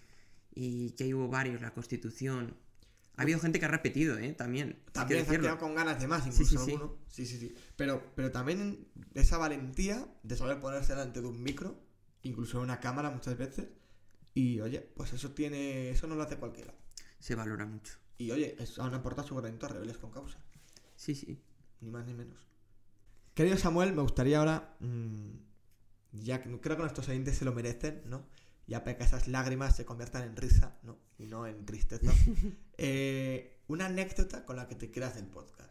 y 0.55 0.91
que 0.93 1.05
ahí 1.05 1.15
hubo 1.15 1.27
varios, 1.29 1.61
la 1.63 1.73
constitución. 1.73 2.55
Ha 3.17 3.23
habido 3.23 3.39
gente 3.39 3.59
que 3.59 3.67
ha 3.67 3.69
repetido, 3.69 4.19
¿eh? 4.19 4.33
También. 4.33 4.83
También 4.93 5.27
se 5.27 5.35
han 5.35 5.41
quedado 5.43 5.59
con 5.59 5.75
ganas 5.75 6.01
de 6.01 6.07
más, 6.07 6.27
incluso 6.27 6.59
sí, 6.59 6.65
sí. 6.65 6.73
alguno. 6.73 6.97
Sí, 7.09 7.27
sí, 7.27 7.39
sí. 7.39 7.55
Pero, 7.77 8.13
pero 8.15 8.31
también 8.31 8.89
esa 9.15 9.37
valentía 9.37 10.09
de 10.23 10.37
saber 10.37 10.59
ponerse 10.61 10.95
delante 10.95 11.21
de 11.21 11.27
un 11.27 11.43
micro, 11.43 11.79
incluso 12.23 12.59
de 12.59 12.65
una 12.65 12.81
cámara 12.81 13.11
muchas 13.11 13.37
veces. 13.37 13.69
Y 14.33 14.61
oye, 14.61 14.81
pues 14.81 15.13
eso 15.13 15.33
tiene. 15.33 15.91
Eso 15.91 16.07
no 16.07 16.15
lo 16.15 16.23
hace 16.23 16.37
cualquiera. 16.37 16.75
Se 17.19 17.35
valora 17.35 17.67
mucho. 17.67 17.99
Y 18.17 18.31
oye, 18.31 18.57
eso 18.59 18.83
han 18.83 18.95
aportado 18.95 19.27
su 19.29 19.35
granito 19.35 19.67
a 19.67 19.71
Rebeldes 19.71 19.99
con 19.99 20.11
Causa. 20.11 20.39
Sí, 20.97 21.15
sí. 21.15 21.43
Ni 21.81 21.91
más 21.91 22.07
ni 22.07 22.15
menos. 22.15 22.47
Querido 23.35 23.57
Samuel, 23.57 23.93
me 23.93 24.03
gustaría 24.03 24.39
ahora. 24.39 24.77
mm, 24.81 25.31
ya 26.13 26.43
que 26.43 26.49
creo 26.61 26.77
que 26.77 26.83
nuestros 26.83 27.09
oyentes 27.09 27.37
se 27.37 27.45
lo 27.45 27.53
merecen, 27.53 28.03
¿no? 28.07 28.27
Ya 28.71 28.85
para 28.85 28.97
que 28.97 29.03
esas 29.05 29.27
lágrimas 29.27 29.75
se 29.77 29.85
conviertan 29.85 30.23
en 30.23 30.37
risa, 30.37 30.79
¿no? 30.85 30.97
Y 31.19 31.27
no 31.27 31.47
en 31.47 31.67
tristeza. 31.67 32.13
Eh, 32.83 33.59
una 33.67 33.87
anécdota 33.87 34.47
con 34.47 34.57
la 34.57 34.67
que 34.67 34.75
te 34.75 34.91
quieras 34.91 35.15
del 35.15 35.27
podcast. 35.27 35.71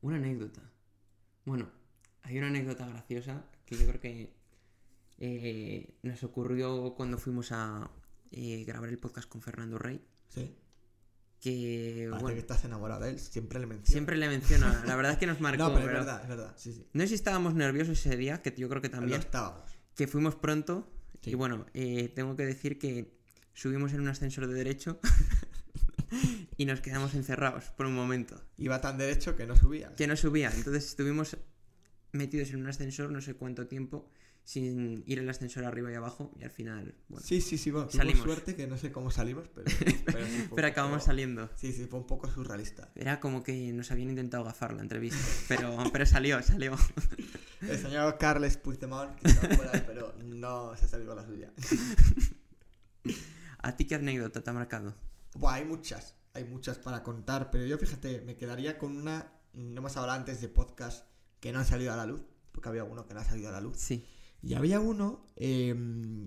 Una 0.00 0.16
anécdota. 0.16 0.60
Bueno, 1.44 1.70
hay 2.22 2.36
una 2.38 2.48
anécdota 2.48 2.84
graciosa 2.88 3.44
que 3.64 3.76
yo 3.76 3.86
creo 3.86 4.00
que 4.00 4.34
eh, 5.18 5.94
nos 6.02 6.24
ocurrió 6.24 6.94
cuando 6.96 7.16
fuimos 7.16 7.52
a 7.52 7.88
eh, 8.32 8.64
grabar 8.66 8.88
el 8.88 8.98
podcast 8.98 9.28
con 9.28 9.40
Fernando 9.40 9.78
Rey. 9.78 10.04
Sí. 10.28 10.56
Que, 11.38 12.08
Parece 12.10 12.24
bueno, 12.24 12.34
que 12.34 12.40
estás 12.40 12.64
enamorado 12.64 13.04
de 13.04 13.10
él, 13.10 13.18
siempre 13.20 13.60
le 13.60 13.66
menciono. 13.66 13.86
siempre 13.92 14.16
le 14.16 14.28
menciono. 14.28 14.66
La 14.84 14.96
verdad 14.96 15.12
es 15.12 15.18
que 15.18 15.26
nos 15.28 15.40
marcó. 15.40 15.62
No, 15.62 15.68
pero 15.74 15.80
es 15.80 15.86
pero- 15.86 15.98
verdad, 16.00 16.22
es 16.22 16.28
verdad. 16.28 16.54
Sí, 16.56 16.72
sí. 16.72 16.86
No 16.92 17.02
sé 17.02 17.08
si 17.08 17.14
estábamos 17.14 17.54
nerviosos 17.54 17.98
ese 18.04 18.16
día, 18.16 18.42
que 18.42 18.52
yo 18.56 18.68
creo 18.68 18.82
que 18.82 18.88
también. 18.88 19.20
estábamos. 19.20 19.70
Que 19.94 20.08
fuimos 20.08 20.34
pronto. 20.34 20.90
Sí. 21.20 21.30
Y 21.30 21.34
bueno, 21.34 21.66
eh, 21.74 22.10
tengo 22.14 22.36
que 22.36 22.46
decir 22.46 22.78
que 22.78 23.18
subimos 23.52 23.92
en 23.92 24.00
un 24.00 24.08
ascensor 24.08 24.46
de 24.46 24.54
derecho 24.54 25.00
y 26.56 26.64
nos 26.64 26.80
quedamos 26.80 27.14
encerrados 27.14 27.64
por 27.76 27.86
un 27.86 27.94
momento. 27.94 28.42
Iba 28.56 28.80
tan 28.80 28.98
derecho 28.98 29.36
que 29.36 29.46
no 29.46 29.56
subía. 29.56 29.94
Que 29.96 30.06
no 30.06 30.16
subía. 30.16 30.50
Entonces 30.54 30.86
estuvimos 30.86 31.36
metidos 32.12 32.50
en 32.50 32.60
un 32.60 32.68
ascensor 32.68 33.10
no 33.10 33.20
sé 33.20 33.34
cuánto 33.34 33.66
tiempo 33.66 34.10
sin 34.42 35.04
ir 35.06 35.20
el 35.20 35.28
ascensor 35.28 35.64
arriba 35.64 35.92
y 35.92 35.94
abajo 35.94 36.32
y 36.40 36.42
al 36.42 36.50
final, 36.50 36.94
bueno, 37.08 37.24
Sí, 37.24 37.40
sí, 37.40 37.56
sí. 37.56 37.70
Bueno, 37.70 37.88
Salimos. 37.90 38.24
suerte 38.24 38.56
que 38.56 38.66
no 38.66 38.76
sé 38.78 38.90
cómo 38.90 39.10
salimos, 39.10 39.48
pero. 39.54 39.66
Pero, 40.06 40.26
sí 40.26 40.48
pero 40.54 40.66
acabamos 40.66 41.04
saliendo. 41.04 41.48
Sí, 41.54 41.72
sí, 41.72 41.84
fue 41.84 42.00
un 42.00 42.06
poco 42.06 42.28
surrealista. 42.28 42.90
Era 42.96 43.20
como 43.20 43.44
que 43.44 43.72
nos 43.72 43.92
habían 43.92 44.10
intentado 44.10 44.42
gafar 44.42 44.72
la 44.72 44.82
entrevista, 44.82 45.18
pero, 45.46 45.76
pero 45.92 46.04
salió, 46.04 46.42
salió. 46.42 46.76
El 47.60 47.78
señor 47.82 48.18
Carles 48.18 48.56
Puigdemont, 48.56 49.14
que 49.16 49.28
ahí, 49.28 49.84
pero 49.86 50.14
no 50.24 50.76
se 50.76 50.88
salió 50.88 51.14
la 51.14 51.24
suya. 51.24 51.52
¿A 53.58 53.76
ti 53.76 53.86
qué 53.86 53.96
anécdota 53.96 54.42
te 54.42 54.50
ha 54.50 54.52
marcado? 54.52 54.94
Buah, 55.34 55.54
hay 55.54 55.64
muchas. 55.64 56.16
hay 56.32 56.44
muchas 56.44 56.78
para 56.78 57.02
contar, 57.02 57.50
pero 57.50 57.66
yo 57.66 57.78
fíjate, 57.78 58.22
me 58.22 58.36
quedaría 58.36 58.78
con 58.78 58.96
una, 58.96 59.32
no 59.52 59.78
hemos 59.78 59.96
hablado 59.96 60.18
antes 60.18 60.40
de 60.40 60.48
podcast 60.48 61.06
que 61.40 61.52
no 61.52 61.58
han 61.58 61.66
salido 61.66 61.92
a 61.92 61.96
la 61.96 62.06
luz, 62.06 62.22
porque 62.52 62.68
había 62.68 62.84
uno 62.84 63.06
que 63.06 63.14
no 63.14 63.20
ha 63.20 63.24
salido 63.24 63.48
a 63.48 63.52
la 63.52 63.60
luz. 63.60 63.78
Sí. 63.78 64.06
Y 64.42 64.54
había 64.54 64.80
uno, 64.80 65.26
eh, 65.36 65.74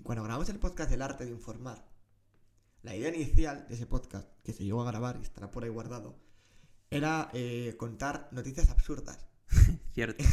cuando 0.03 0.23
grabamos 0.23 0.49
el 0.49 0.59
podcast 0.59 0.91
del 0.91 1.01
arte 1.01 1.25
de 1.25 1.31
informar, 1.31 1.83
la 2.83 2.95
idea 2.95 3.15
inicial 3.15 3.65
de 3.67 3.75
ese 3.75 3.87
podcast, 3.87 4.29
que 4.43 4.53
se 4.53 4.63
llegó 4.63 4.81
a 4.81 4.91
grabar 4.91 5.17
y 5.19 5.23
estará 5.23 5.49
por 5.49 5.63
ahí 5.63 5.69
guardado, 5.69 6.19
era 6.91 7.29
eh, 7.33 7.75
contar 7.77 8.29
noticias 8.31 8.69
absurdas. 8.69 9.25
Cierto. 9.93 10.23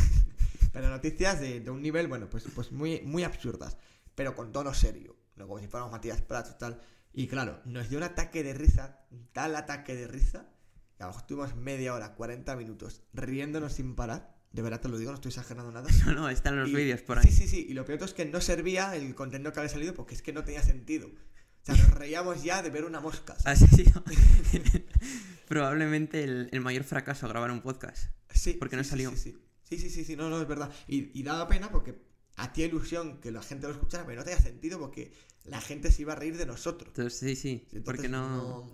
Pero 0.72 0.88
noticias 0.88 1.40
de, 1.40 1.60
de 1.60 1.70
un 1.70 1.82
nivel, 1.82 2.06
bueno, 2.06 2.28
pues, 2.30 2.44
pues 2.54 2.70
muy, 2.72 3.00
muy 3.02 3.24
absurdas, 3.24 3.76
pero 4.14 4.34
con 4.34 4.52
tono 4.52 4.72
serio, 4.74 5.16
no 5.36 5.46
como 5.48 5.60
si 5.60 5.66
fuéramos 5.68 5.92
Matías 5.92 6.22
Prats 6.22 6.52
y 6.54 6.58
tal. 6.58 6.80
Y 7.12 7.26
claro, 7.26 7.60
nos 7.64 7.88
dio 7.88 7.98
un 7.98 8.04
ataque 8.04 8.42
de 8.44 8.54
risa, 8.54 9.04
tal 9.32 9.56
ataque 9.56 9.94
de 9.96 10.06
risa, 10.06 10.48
que 10.96 11.02
a 11.02 11.06
lo 11.06 11.12
mejor 11.12 11.22
estuvimos 11.22 11.56
media 11.56 11.94
hora, 11.94 12.14
40 12.14 12.54
minutos, 12.56 13.02
riéndonos 13.12 13.72
sin 13.72 13.96
parar. 13.96 14.38
De 14.52 14.62
verdad 14.62 14.80
te 14.80 14.88
lo 14.88 14.98
digo, 14.98 15.10
no 15.10 15.14
estoy 15.16 15.30
exagerando 15.30 15.70
nada. 15.72 15.88
No, 16.06 16.12
no, 16.12 16.28
están 16.28 16.56
los 16.56 16.72
vídeos 16.72 17.02
por 17.02 17.20
Sí, 17.22 17.28
ahí. 17.28 17.34
sí, 17.34 17.48
sí. 17.48 17.66
Y 17.68 17.74
lo 17.74 17.84
peor 17.84 18.02
es 18.02 18.14
que 18.14 18.24
no 18.26 18.40
servía 18.40 18.94
el 18.96 19.14
contenido 19.14 19.52
que 19.52 19.60
había 19.60 19.70
salido 19.72 19.94
porque 19.94 20.14
es 20.14 20.22
que 20.22 20.32
no 20.32 20.44
tenía 20.44 20.62
sentido. 20.62 21.08
O 21.08 21.64
sea, 21.64 21.74
nos 21.76 21.90
reíamos 21.94 22.42
ya 22.42 22.62
de 22.62 22.70
ver 22.70 22.84
una 22.84 23.00
mosca. 23.00 23.36
sido 23.56 24.02
probablemente 25.48 26.24
el, 26.24 26.48
el 26.52 26.60
mayor 26.60 26.84
fracaso 26.84 27.28
grabar 27.28 27.50
un 27.50 27.60
podcast. 27.60 28.10
Sí. 28.32 28.54
porque 28.54 28.76
sí, 28.76 28.78
no 28.78 28.84
sí, 28.84 28.90
salió. 28.90 29.10
Sí, 29.10 29.16
sí, 29.16 29.38
sí, 29.70 29.78
sí, 29.78 29.88
sí, 29.90 30.04
sí, 30.04 30.16
no, 30.16 30.28
no, 30.28 30.40
es 30.40 30.48
verdad. 30.48 30.72
Y, 30.88 31.18
y 31.18 31.22
daba 31.22 31.48
pena 31.48 31.70
porque 31.70 32.02
hacía 32.36 32.66
ilusión 32.66 33.20
que 33.20 33.30
la 33.30 33.42
gente 33.42 33.66
lo 33.66 33.72
escuchara, 33.72 34.04
pero 34.06 34.18
no 34.20 34.24
tenía 34.24 34.40
sentido 34.40 34.78
porque 34.78 35.12
la 35.44 35.60
gente 35.60 35.90
se 35.92 36.02
iba 36.02 36.12
a 36.12 36.16
reír 36.16 36.36
de 36.36 36.46
nosotros. 36.46 36.88
Entonces, 36.88 37.18
sí, 37.18 37.36
sí. 37.36 37.50
Entonces, 37.64 37.82
porque 37.84 38.08
no... 38.08 38.70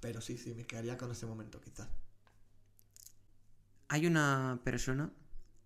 Pero 0.00 0.20
sí, 0.20 0.36
sí, 0.38 0.54
me 0.54 0.66
quedaría 0.66 0.98
con 0.98 1.10
ese 1.10 1.24
momento 1.26 1.60
quizás. 1.60 1.88
Hay 3.88 4.06
una 4.06 4.60
persona 4.64 5.12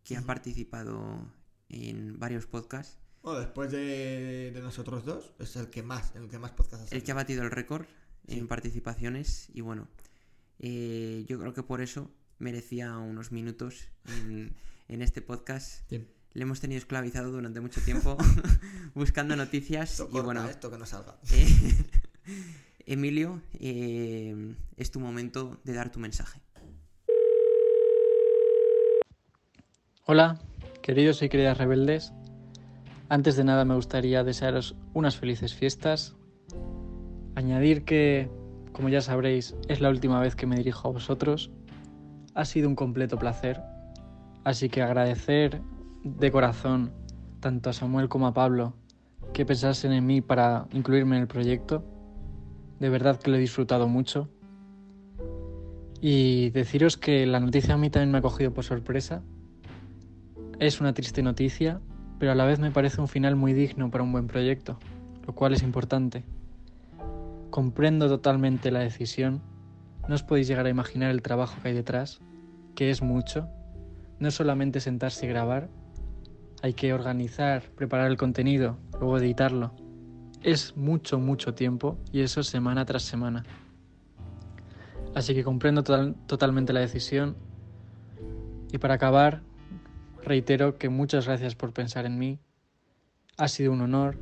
que 0.05 0.17
ha 0.17 0.23
participado 0.23 1.33
en 1.69 2.19
varios 2.19 2.47
podcasts. 2.47 2.99
Bueno, 3.23 3.41
después 3.41 3.71
de, 3.73 4.51
de 4.55 4.61
nosotros 4.61 5.05
dos, 5.05 5.33
es 5.39 5.57
el 5.57 5.69
que 5.71 5.83
más, 5.83 6.15
el 6.15 6.29
que 6.29 6.39
más 6.39 6.53
podcast 6.53 6.83
ha 6.83 6.85
El 6.85 7.03
que 7.03 7.13
ha 7.13 7.15
salido. 7.15 7.15
batido 7.17 7.43
el 7.45 7.51
récord 7.51 7.87
Sí. 8.29 8.39
en 8.39 8.47
participaciones. 8.47 9.49
Y 9.55 9.63
bueno, 9.63 9.89
eh, 10.59 11.25
yo 11.27 11.39
creo 11.39 11.55
que 11.55 11.63
por 11.63 11.81
eso 11.81 12.11
merecía 12.39 12.97
unos 12.99 13.33
minutos 13.33 13.89
en, 14.07 14.55
en 14.89 15.03
este 15.03 15.23
podcast. 15.23 15.91
Le 15.91 16.43
hemos 16.43 16.61
tenido 16.61 16.79
esclavizado 16.79 17.31
durante 17.31 17.61
mucho 17.61 17.81
tiempo 17.81 18.17
buscando 18.95 19.35
noticias. 19.37 19.93
Esto 19.93 20.07
y 20.09 20.13
corta, 20.13 20.25
bueno, 20.27 20.49
esto 20.49 20.71
que 20.71 20.79
no 20.79 20.87
salga. 20.87 21.17
eh, 21.33 21.47
Emilio, 22.87 23.43
eh, 23.61 24.55
es 24.77 24.91
tu 24.91 25.01
momento 25.01 25.61
de 25.65 25.75
dar 25.75 25.91
tu 25.91 25.99
mensaje. 26.01 26.41
Hola, 30.07 30.39
queridos 30.83 31.23
y 31.23 31.29
queridas 31.29 31.59
rebeldes. 31.59 32.13
Antes 33.11 33.37
de 33.37 33.45
nada 33.45 33.65
me 33.65 33.75
gustaría 33.75 34.25
desearos 34.25 34.75
unas 34.95 35.17
felices 35.17 35.55
fiestas. 35.55 36.15
Añadir 37.35 37.85
que, 37.85 38.31
como 38.73 38.89
ya 38.89 39.01
sabréis, 39.01 39.55
es 39.69 39.81
la 39.81 39.91
última 39.91 40.21
vez 40.21 40.35
que 40.35 40.47
me 40.47 40.57
dirijo 40.57 40.89
a 40.89 40.93
vosotros. 40.93 41.51
Ha 42.39 42.45
sido 42.45 42.69
un 42.69 42.77
completo 42.77 43.19
placer. 43.19 43.61
Así 44.45 44.69
que 44.69 44.81
agradecer 44.81 45.61
de 46.05 46.31
corazón 46.31 46.93
tanto 47.41 47.69
a 47.69 47.73
Samuel 47.73 48.09
como 48.09 48.29
a 48.29 48.33
Pablo 48.33 48.75
que 49.33 49.45
pensasen 49.45 49.91
en 49.91 50.07
mí 50.07 50.21
para 50.21 50.69
incluirme 50.73 51.17
en 51.17 51.23
el 51.23 51.27
proyecto. 51.27 51.85
De 52.79 52.91
verdad 52.91 53.19
que 53.19 53.33
lo 53.33 53.39
he 53.39 53.41
disfrutado 53.41 53.89
mucho. 53.89 54.29
Y 56.01 56.51
deciros 56.51 56.97
que 56.97 57.27
la 57.27 57.41
noticia 57.41 57.75
a 57.75 57.77
mí 57.77 57.91
también 57.91 58.13
me 58.13 58.19
ha 58.19 58.23
cogido 58.23 58.55
por 58.55 58.63
sorpresa. 58.63 59.25
Es 60.61 60.81
una 60.81 60.95
triste 60.95 61.25
noticia, 61.25 61.81
pero 62.21 62.31
a 62.31 62.37
la 62.37 62.45
vez 62.45 62.61
me 62.61 62.71
parece 62.71 63.01
un 63.01 63.09
final 63.09 63.35
muy 63.35 63.53
digno 63.53 63.91
para 63.91 64.05
un 64.05 64.13
buen 64.13 64.29
proyecto, 64.29 64.79
lo 65.27 65.35
cual 65.35 65.55
es 65.55 65.65
importante. 65.65 66.23
Comprendo 67.51 68.07
totalmente 68.07 68.71
la 68.71 68.79
decisión, 68.79 69.43
no 70.09 70.15
os 70.15 70.23
podéis 70.23 70.49
llegar 70.49 70.67
a 70.67 70.71
imaginar 70.71 71.11
el 71.11 71.23
trabajo 71.23 71.61
que 71.63 71.69
hay 71.69 71.75
detrás, 71.75 72.21
que 72.75 72.91
es 72.91 73.03
mucho. 73.03 73.49
No 74.19 74.29
es 74.29 74.35
solamente 74.35 74.81
sentarse 74.81 75.27
y 75.27 75.29
grabar, 75.29 75.69
hay 76.63 76.73
que 76.73 76.93
organizar, 76.93 77.63
preparar 77.77 78.11
el 78.11 78.17
contenido, 78.17 78.79
luego 78.93 79.19
editarlo. 79.19 79.75
Es 80.43 80.77
mucho, 80.77 81.19
mucho 81.19 81.55
tiempo 81.55 81.99
y 82.13 82.21
eso 82.21 82.43
semana 82.43 82.85
tras 82.85 83.03
semana. 83.03 83.45
Así 85.15 85.35
que 85.35 85.45
comprendo 85.45 85.83
total- 85.83 86.17
totalmente 86.27 86.73
la 86.73 86.81
decisión. 86.81 87.37
Y 88.73 88.79
para 88.79 88.95
acabar, 88.95 89.43
reitero 90.23 90.79
que 90.79 90.89
muchas 90.89 91.27
gracias 91.27 91.55
por 91.55 91.73
pensar 91.73 92.07
en 92.07 92.19
mí. 92.19 92.39
Ha 93.37 93.49
sido 93.49 93.73
un 93.73 93.81
honor 93.81 94.19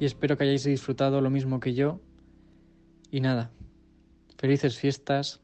y 0.00 0.06
espero 0.06 0.36
que 0.36 0.44
hayáis 0.44 0.64
disfrutado 0.64 1.20
lo 1.20 1.30
mismo 1.30 1.60
que 1.60 1.74
yo. 1.74 2.00
Y 3.10 3.20
nada, 3.20 3.50
felices 4.38 4.78
fiestas, 4.78 5.40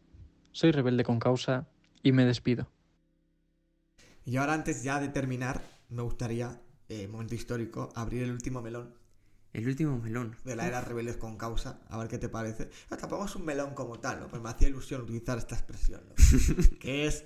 soy 0.53 0.72
rebelde 0.72 1.05
con 1.05 1.18
causa 1.18 1.68
y 2.03 2.12
me 2.12 2.24
despido. 2.24 2.70
Y 4.24 4.37
ahora 4.37 4.55
antes 4.55 4.83
ya 4.83 5.00
de 5.00 5.09
terminar, 5.09 5.62
me 5.88 6.03
gustaría, 6.03 6.61
eh, 6.88 7.09
momento 7.09 7.35
histórico, 7.35 7.92
abrir 7.94 8.22
el 8.22 8.31
último 8.33 8.62
melón 8.62 8.94
El 9.53 9.66
último 9.66 9.98
melón. 9.98 10.37
de 10.44 10.55
la 10.57 10.66
era 10.66 10.81
rebeldes 10.81 11.16
con 11.16 11.37
causa, 11.37 11.81
a 11.88 11.98
ver 11.98 12.09
qué 12.09 12.18
te 12.18 12.29
parece. 12.29 12.70
No, 12.90 12.96
tampoco 12.96 13.24
es 13.24 13.35
un 13.37 13.44
melón 13.44 13.74
como 13.74 13.98
tal, 13.98 14.20
¿no? 14.20 14.29
Pues 14.29 14.40
me 14.42 14.48
hacía 14.48 14.68
ilusión 14.68 15.03
utilizar 15.03 15.38
esta 15.38 15.57
expresión, 15.57 16.03
¿no? 16.09 16.14
que 16.81 17.07
es, 17.07 17.24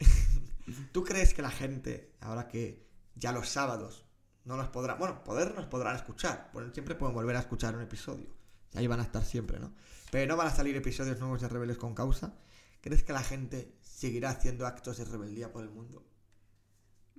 ¿tú 0.93 1.05
crees 1.05 1.35
que 1.35 1.43
la 1.43 1.51
gente, 1.51 2.15
ahora 2.21 2.49
que 2.49 2.87
ya 3.15 3.33
los 3.33 3.49
sábados 3.49 4.07
no 4.45 4.57
nos 4.57 4.69
podrá, 4.69 4.95
bueno, 4.95 5.23
poder 5.25 5.55
nos 5.55 5.67
podrán 5.67 5.97
escuchar, 5.97 6.51
bueno, 6.53 6.73
siempre 6.73 6.95
pueden 6.95 7.15
volver 7.15 7.37
a 7.37 7.41
escuchar 7.41 7.75
un 7.77 7.83
episodio, 7.83 8.35
ahí 8.75 8.87
van 8.87 9.01
a 9.01 9.05
estar 9.05 9.25
siempre, 9.25 9.59
¿no? 9.59 9.75
Pero 10.11 10.27
no 10.27 10.37
van 10.37 10.49
a 10.49 10.55
salir 10.55 10.77
episodios 10.77 11.19
nuevos 11.19 11.41
de 11.41 11.49
rebeldes 11.49 11.79
con 11.79 11.95
causa. 11.95 12.39
¿Crees 12.81 13.03
que 13.03 13.13
la 13.13 13.23
gente 13.23 13.75
seguirá 13.81 14.31
haciendo 14.31 14.67
actos 14.67 14.99
de 14.99 15.05
rebeldía 15.05 15.53
por 15.53 15.65
el 15.65 15.71
mundo? 15.71 16.07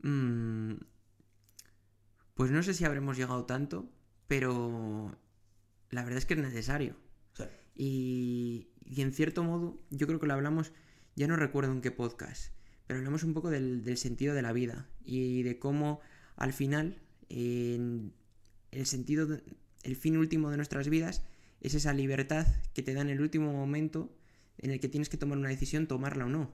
Mm, 0.04 0.76
pues 2.36 2.52
no 2.52 2.62
sé 2.62 2.74
si 2.74 2.86
habremos 2.86 3.18
llegado 3.18 3.46
tanto, 3.46 3.90
pero 4.28 5.18
la 5.90 6.04
verdad 6.04 6.20
es 6.20 6.26
que 6.26 6.36
es 6.36 6.40
necesario. 6.40 6.96
Sea, 7.34 7.50
Y, 7.76 8.70
y 8.86 9.02
en 9.02 9.14
cierto 9.14 9.44
modo, 9.44 9.80
yo 9.90 10.06
creo 10.08 10.20
que 10.20 10.28
lo 10.28 10.34
hablamos, 10.34 10.72
ya 11.16 11.28
no 11.28 11.36
recuerdo 11.36 11.72
en 11.72 11.82
qué 11.82 11.92
podcast, 11.92 12.54
pero 12.86 13.00
hablamos 13.00 13.24
un 13.24 13.34
poco 13.34 13.50
del, 13.50 13.84
del 13.84 13.98
sentido 13.98 14.36
de 14.36 14.42
la 14.42 14.54
vida 14.54 14.88
y 15.04 15.44
de 15.44 15.58
cómo 15.58 16.02
al 16.36 16.54
final 16.54 17.02
en 17.30 18.14
el 18.72 18.86
sentido, 18.86 19.40
el 19.84 19.96
fin 19.96 20.18
último 20.18 20.52
de 20.52 20.58
nuestras 20.58 20.90
vidas 20.90 21.24
es 21.66 21.74
esa 21.74 21.94
libertad 21.94 22.48
que 22.74 22.84
te 22.84 22.94
da 22.94 23.02
en 23.02 23.10
el 23.10 23.22
último 23.22 23.52
momento 23.52 24.16
en 24.58 24.72
el 24.72 24.80
que 24.80 24.88
tienes 24.88 25.10
que 25.10 25.18
tomar 25.18 25.38
una 25.38 25.50
decisión, 25.50 25.88
tomarla 25.88 26.26
o 26.26 26.30
no. 26.30 26.52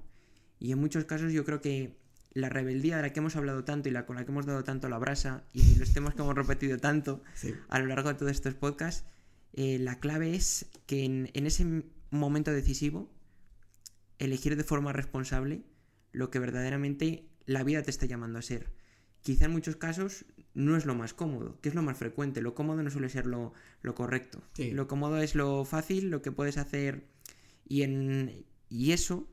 Y 0.60 0.72
en 0.72 0.80
muchos 0.80 1.06
casos 1.06 1.34
yo 1.34 1.46
creo 1.46 1.62
que 1.62 1.98
la 2.34 2.50
rebeldía 2.50 2.98
de 2.98 3.02
la 3.04 3.14
que 3.14 3.20
hemos 3.20 3.36
hablado 3.36 3.64
tanto 3.64 3.90
y 3.90 3.92
la 3.92 4.06
con 4.06 4.16
la 4.16 4.26
que 4.26 4.32
hemos 4.32 4.46
dado 4.46 4.64
tanto 4.64 4.88
la 4.90 4.98
brasa 4.98 5.44
y 5.54 5.76
los 5.76 5.94
temas 5.94 6.14
que 6.14 6.22
hemos 6.22 6.36
repetido 6.36 6.78
tanto 6.78 7.22
sí. 7.34 7.54
a 7.70 7.80
lo 7.80 7.88
largo 7.88 8.10
de 8.10 8.16
todos 8.16 8.32
estos 8.32 8.54
podcasts, 8.54 9.06
eh, 9.54 9.80
la 9.80 10.00
clave 10.00 10.34
es 10.34 10.68
que 10.86 11.04
en, 11.04 11.30
en 11.34 11.46
ese 11.46 11.84
momento 12.10 12.52
decisivo, 12.52 13.12
elegir 14.18 14.56
de 14.56 14.64
forma 14.64 14.94
responsable 14.94 15.64
lo 16.12 16.30
que 16.30 16.40
verdaderamente 16.40 17.28
la 17.46 17.64
vida 17.64 17.82
te 17.82 17.92
está 17.92 18.06
llamando 18.06 18.40
a 18.40 18.42
ser. 18.42 18.72
Quizá 19.22 19.46
en 19.46 19.52
muchos 19.52 19.76
casos 19.76 20.26
no 20.54 20.76
es 20.76 20.86
lo 20.86 20.96
más 20.96 21.14
cómodo, 21.14 21.60
que 21.62 21.70
es 21.70 21.76
lo 21.76 21.82
más 21.82 21.98
frecuente. 21.98 22.42
Lo 22.42 22.56
cómodo 22.56 22.84
no 22.84 22.90
suele 22.90 23.10
ser 23.10 23.26
lo, 23.26 23.54
lo 23.82 23.96
correcto. 23.96 24.44
Sí. 24.54 24.72
Lo 24.72 24.88
cómodo 24.88 25.18
es 25.18 25.36
lo 25.36 25.64
fácil, 25.66 26.10
lo 26.10 26.22
que 26.22 26.32
puedes 26.32 26.58
hacer. 26.58 27.08
Y, 27.66 27.84
en, 27.84 28.46
y 28.70 28.92
eso, 28.92 29.28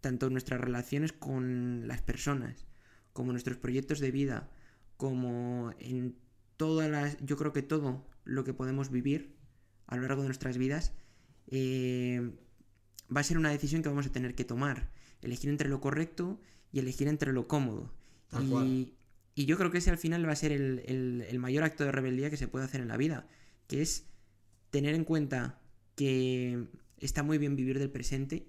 tanto 0.00 0.26
en 0.26 0.32
nuestras 0.32 0.60
relaciones 0.60 1.12
con 1.12 1.86
las 1.86 2.02
personas, 2.02 2.66
como 3.12 3.30
en 3.30 3.34
nuestros 3.34 3.56
proyectos 3.58 4.00
de 4.00 4.10
vida, 4.10 4.50
como 4.96 5.72
en 5.78 6.16
todas 6.56 6.90
las. 6.90 7.16
Yo 7.24 7.36
creo 7.36 7.52
que 7.52 7.62
todo 7.62 8.06
lo 8.24 8.44
que 8.44 8.54
podemos 8.54 8.90
vivir 8.90 9.36
a 9.86 9.96
lo 9.96 10.02
largo 10.02 10.22
de 10.22 10.28
nuestras 10.28 10.58
vidas 10.58 10.92
eh, 11.46 12.32
va 13.14 13.20
a 13.20 13.24
ser 13.24 13.38
una 13.38 13.50
decisión 13.50 13.82
que 13.82 13.88
vamos 13.88 14.06
a 14.06 14.12
tener 14.12 14.34
que 14.34 14.44
tomar. 14.44 14.90
Elegir 15.22 15.50
entre 15.50 15.68
lo 15.68 15.80
correcto 15.80 16.40
y 16.72 16.80
elegir 16.80 17.08
entre 17.08 17.32
lo 17.32 17.46
cómodo. 17.46 17.92
Tal 18.28 18.48
cual. 18.48 18.92
Y, 19.36 19.44
yo 19.46 19.56
creo 19.56 19.70
que 19.70 19.78
ese 19.78 19.90
al 19.90 19.98
final 19.98 20.26
va 20.26 20.32
a 20.32 20.36
ser 20.36 20.50
el, 20.50 20.82
el- 20.86 21.24
el 21.28 21.38
mayor 21.38 21.62
acto 21.62 21.84
de 21.84 21.92
rebeldía 21.92 22.30
que 22.30 22.36
se 22.36 22.48
puede 22.48 22.64
hacer 22.64 22.80
en 22.80 22.88
la 22.88 22.96
vida, 22.96 23.28
que 23.68 23.82
es 23.82 24.06
tener 24.70 24.94
en 24.94 25.04
cuenta 25.04 25.60
que 25.94 26.66
está 26.98 27.22
muy 27.22 27.38
bien 27.38 27.54
vivir 27.54 27.78
del 27.78 27.90
presente, 27.90 28.48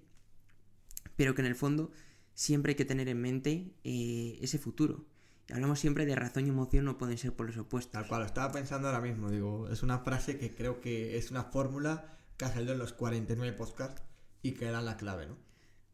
pero 1.16 1.34
que 1.34 1.42
en 1.42 1.46
el 1.46 1.54
fondo 1.54 1.92
siempre 2.34 2.70
hay 2.72 2.76
que 2.76 2.84
tener 2.84 3.08
en 3.08 3.20
mente 3.20 3.72
eh, 3.84 4.38
ese 4.40 4.58
futuro. 4.58 5.06
Hablamos 5.50 5.78
siempre 5.80 6.04
de 6.06 6.14
razón 6.14 6.46
y 6.46 6.50
emoción 6.50 6.84
no 6.84 6.98
pueden 6.98 7.16
ser 7.18 7.32
por 7.34 7.46
los 7.46 7.56
opuestos. 7.56 7.92
Tal 7.92 8.06
cual, 8.06 8.20
lo 8.20 8.26
estaba 8.26 8.52
pensando 8.52 8.88
ahora 8.88 9.00
mismo, 9.00 9.30
digo, 9.30 9.68
es 9.70 9.82
una 9.82 9.98
frase 10.00 10.38
que 10.38 10.54
creo 10.54 10.80
que 10.80 11.16
es 11.16 11.30
una 11.30 11.44
fórmula 11.44 12.16
que 12.36 12.44
ha 12.44 12.52
salido 12.52 12.72
en 12.72 12.78
los 12.78 12.92
49 12.92 13.56
podcasts 13.56 14.02
y 14.42 14.52
que 14.52 14.66
era 14.66 14.82
la 14.82 14.96
clave, 14.96 15.26
¿no? 15.26 15.36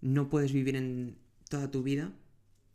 No 0.00 0.28
puedes 0.28 0.52
vivir 0.52 0.76
en 0.76 1.18
toda 1.48 1.70
tu 1.70 1.82
vida 1.82 2.12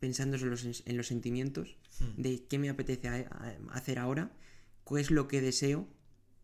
pensando 0.00 0.36
en 0.36 0.50
los, 0.50 0.64
en 0.86 0.96
los 0.96 1.06
sentimientos 1.06 1.76
Hmm. 2.00 2.20
de 2.22 2.46
qué 2.46 2.58
me 2.58 2.70
apetece 2.70 3.08
a- 3.08 3.28
a- 3.30 3.74
hacer 3.76 3.98
ahora, 3.98 4.32
qué 4.88 4.98
es 5.00 5.10
lo 5.10 5.28
que 5.28 5.40
deseo, 5.42 5.86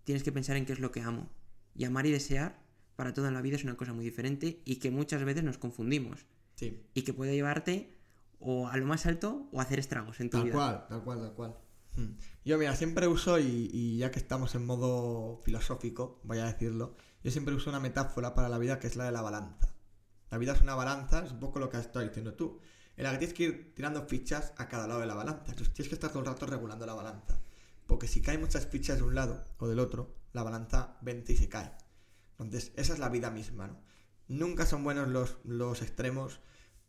tienes 0.04 0.22
que 0.22 0.30
pensar 0.32 0.56
en 0.56 0.66
qué 0.66 0.72
es 0.74 0.80
lo 0.80 0.92
que 0.92 1.00
amo. 1.00 1.30
Y 1.74 1.84
amar 1.84 2.04
y 2.06 2.12
desear 2.12 2.60
para 2.94 3.12
todo 3.14 3.26
en 3.28 3.34
la 3.34 3.40
vida 3.42 3.56
es 3.56 3.64
una 3.64 3.76
cosa 3.76 3.92
muy 3.94 4.04
diferente 4.04 4.60
y 4.64 4.76
que 4.76 4.90
muchas 4.90 5.24
veces 5.24 5.42
nos 5.44 5.58
confundimos 5.58 6.26
Sí, 6.54 6.82
y 6.94 7.02
que 7.02 7.12
puede 7.14 7.34
llevarte 7.34 7.94
o 8.38 8.68
a 8.68 8.76
lo 8.76 8.86
más 8.86 9.06
alto 9.06 9.48
o 9.52 9.60
a 9.60 9.62
hacer 9.62 9.78
estragos 9.78 10.20
en 10.20 10.28
tu 10.30 10.36
tal 10.38 10.44
vida. 10.44 10.54
cual, 10.54 10.86
tal 10.88 11.02
cual, 11.04 11.18
tal 11.20 11.32
cual. 11.34 11.54
Hmm. 11.96 12.12
Yo, 12.44 12.58
mira, 12.58 12.76
siempre 12.76 13.08
uso, 13.08 13.38
y, 13.38 13.70
y 13.72 13.96
ya 13.98 14.10
que 14.10 14.18
estamos 14.18 14.54
en 14.54 14.66
modo 14.66 15.40
filosófico, 15.44 16.20
voy 16.24 16.38
a 16.38 16.44
decirlo, 16.46 16.94
yo 17.24 17.30
siempre 17.30 17.54
uso 17.54 17.70
una 17.70 17.80
metáfora 17.80 18.34
para 18.34 18.48
la 18.50 18.58
vida 18.58 18.78
que 18.78 18.86
es 18.86 18.96
la 18.96 19.04
de 19.06 19.12
la 19.12 19.22
balanza. 19.22 19.74
La 20.30 20.36
vida 20.38 20.52
es 20.52 20.60
una 20.60 20.74
balanza, 20.74 21.24
es 21.24 21.32
un 21.32 21.40
poco 21.40 21.58
lo 21.58 21.70
que 21.70 21.78
has 21.78 21.86
estado 21.86 22.04
diciendo 22.06 22.34
tú, 22.34 22.60
en 22.96 23.04
la 23.04 23.12
que 23.12 23.18
tienes 23.18 23.34
que 23.34 23.42
ir 23.44 23.74
tirando 23.74 24.06
fichas 24.06 24.52
a 24.56 24.68
cada 24.68 24.86
lado 24.86 25.00
de 25.00 25.06
la 25.06 25.14
balanza. 25.14 25.50
Entonces 25.50 25.74
tienes 25.74 25.88
que 25.88 25.94
estar 25.94 26.10
todo 26.10 26.20
el 26.20 26.26
rato 26.26 26.46
regulando 26.46 26.86
la 26.86 26.94
balanza. 26.94 27.38
Porque 27.86 28.08
si 28.08 28.20
caen 28.22 28.40
muchas 28.40 28.66
fichas 28.66 28.98
de 28.98 29.04
un 29.04 29.14
lado 29.14 29.44
o 29.58 29.68
del 29.68 29.78
otro, 29.78 30.14
la 30.32 30.42
balanza 30.42 30.96
vence 31.02 31.34
y 31.34 31.36
se 31.36 31.48
cae. 31.48 31.72
Entonces, 32.38 32.72
esa 32.76 32.92
es 32.92 32.98
la 32.98 33.08
vida 33.08 33.30
misma, 33.30 33.68
¿no? 33.68 33.80
Nunca 34.28 34.66
son 34.66 34.82
buenos 34.82 35.08
los, 35.08 35.36
los 35.44 35.82
extremos, 35.82 36.40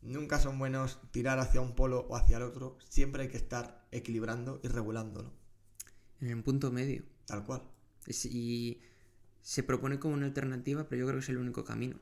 nunca 0.02 0.40
son 0.40 0.58
buenos 0.58 0.98
tirar 1.12 1.38
hacia 1.38 1.60
un 1.60 1.74
polo 1.74 2.06
o 2.08 2.16
hacia 2.16 2.38
el 2.38 2.42
otro. 2.42 2.78
Siempre 2.88 3.22
hay 3.22 3.28
que 3.28 3.36
estar 3.36 3.86
equilibrando 3.92 4.60
y 4.62 4.68
regulándolo. 4.68 5.32
En 6.20 6.30
el 6.30 6.42
punto 6.42 6.72
medio. 6.72 7.04
Tal 7.26 7.44
cual. 7.44 7.62
Y 8.24 8.80
se 9.40 9.62
propone 9.62 9.98
como 9.98 10.14
una 10.14 10.26
alternativa, 10.26 10.88
pero 10.88 11.00
yo 11.00 11.06
creo 11.06 11.18
que 11.18 11.24
es 11.24 11.28
el 11.28 11.38
único 11.38 11.64
camino. 11.64 12.00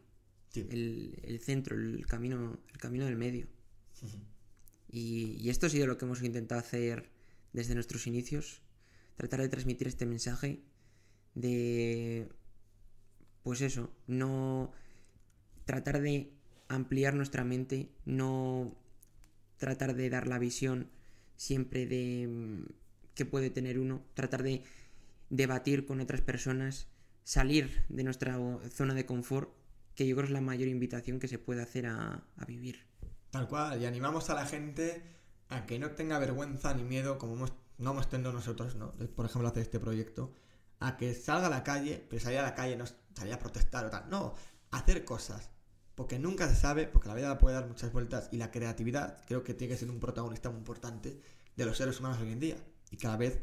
Sí. 0.48 0.66
El, 0.70 1.20
el 1.22 1.40
centro, 1.40 1.76
el 1.76 2.06
camino, 2.06 2.58
el 2.72 2.78
camino 2.78 3.04
del 3.04 3.16
medio. 3.16 3.46
Y, 4.88 5.48
esto 5.48 5.66
ha 5.66 5.70
sido 5.70 5.87
lo 5.87 5.98
que 5.98 6.04
hemos 6.04 6.22
intentado 6.22 6.61
hacer 6.61 7.11
desde 7.52 7.74
nuestros 7.74 8.06
inicios. 8.06 8.62
Tratar 9.16 9.40
de 9.40 9.48
transmitir 9.48 9.88
este 9.88 10.06
mensaje 10.06 10.62
de... 11.35 12.28
Pues 13.42 13.61
eso, 13.61 13.90
no... 14.06 14.72
Tratar 15.64 16.00
de 16.00 16.32
ampliar 16.68 17.14
nuestra 17.14 17.44
mente, 17.44 17.90
no 18.04 18.76
tratar 19.56 19.94
de 19.94 20.11
dar 20.11 20.28
la 20.28 20.38
visión 20.38 20.90
siempre 21.37 21.87
de 21.87 22.28
mm, 22.28 22.64
que 23.14 23.24
puede 23.24 23.50
tener 23.50 23.78
uno, 23.78 24.04
tratar 24.14 24.42
de 24.42 24.62
debatir 25.30 25.87
con 25.87 26.00
otras 26.00 26.20
personas, 26.20 26.88
salir 27.24 27.85
de 27.88 28.04
nuestra 28.04 28.38
zona 28.70 28.94
de 28.94 29.06
confort, 29.06 29.50
que 29.94 30.06
yo 30.06 30.14
creo 30.14 30.26
es 30.26 30.32
la 30.32 30.40
mayor 30.40 30.68
invitación 30.68 31.18
que 31.18 31.28
se 31.28 31.38
puede 31.38 31.62
hacer 31.62 31.87
a 31.87 32.22
vivir. 32.46 32.87
Tal 33.37 33.49
cual. 33.49 33.83
Y 33.83 33.85
animamos 33.85 34.31
a 34.31 34.35
la 34.35 34.46
gente 34.46 35.03
a 35.51 35.66
que 35.66 35.79
no 35.79 35.90
tenga 35.90 36.18
vergüenza 36.18 36.72
ni 36.72 36.85
miedo, 36.85 37.18
como 37.18 37.46
no 37.77 37.90
hemos 37.90 38.09
tenido 38.09 38.33
nosotros, 38.33 38.77
¿no? 38.77 38.92
Por 38.92 39.27
ejemplo, 39.27 39.49
hacer 39.49 39.62
este 39.62 39.79
proyecto. 39.79 40.33
A 40.81 40.96
que 40.96 41.12
salga 41.12 41.49
a 41.49 41.51
la 41.51 41.62
calle, 41.62 42.07
pero 42.09 42.22
salir 42.22 42.38
a 42.38 42.42
la 42.42 42.55
calle 42.55 42.77
no 42.77 42.87
salir 43.14 43.35
a 43.35 43.38
protestar 43.38 43.85
o 43.85 43.90
tal. 43.90 44.09
No, 44.09 44.35
hacer 44.70 45.05
cosas. 45.05 45.51
Porque 45.94 46.18
nunca 46.18 46.49
se 46.49 46.57
sabe, 46.57 46.87
porque 46.87 47.09
la 47.09 47.14
vida 47.14 47.37
puede 47.37 47.57
dar 47.57 47.66
muchas 47.66 47.92
vueltas 47.92 48.31
y 48.33 48.38
la 48.38 48.51
creatividad 48.51 49.22
creo 49.27 49.42
que 49.42 49.53
tiene 49.53 49.75
que 49.75 49.79
ser 49.79 49.90
un 49.90 50.01
protagonista 50.01 50.49
muy 50.49 50.59
importante 50.59 51.20
de 51.57 51.64
los 51.66 51.77
seres 51.77 52.01
humanos 52.01 52.18
hoy 52.22 52.33
en 52.33 52.40
día. 52.40 52.57
Y 52.90 52.96
cada 52.96 53.18
vez 53.18 53.42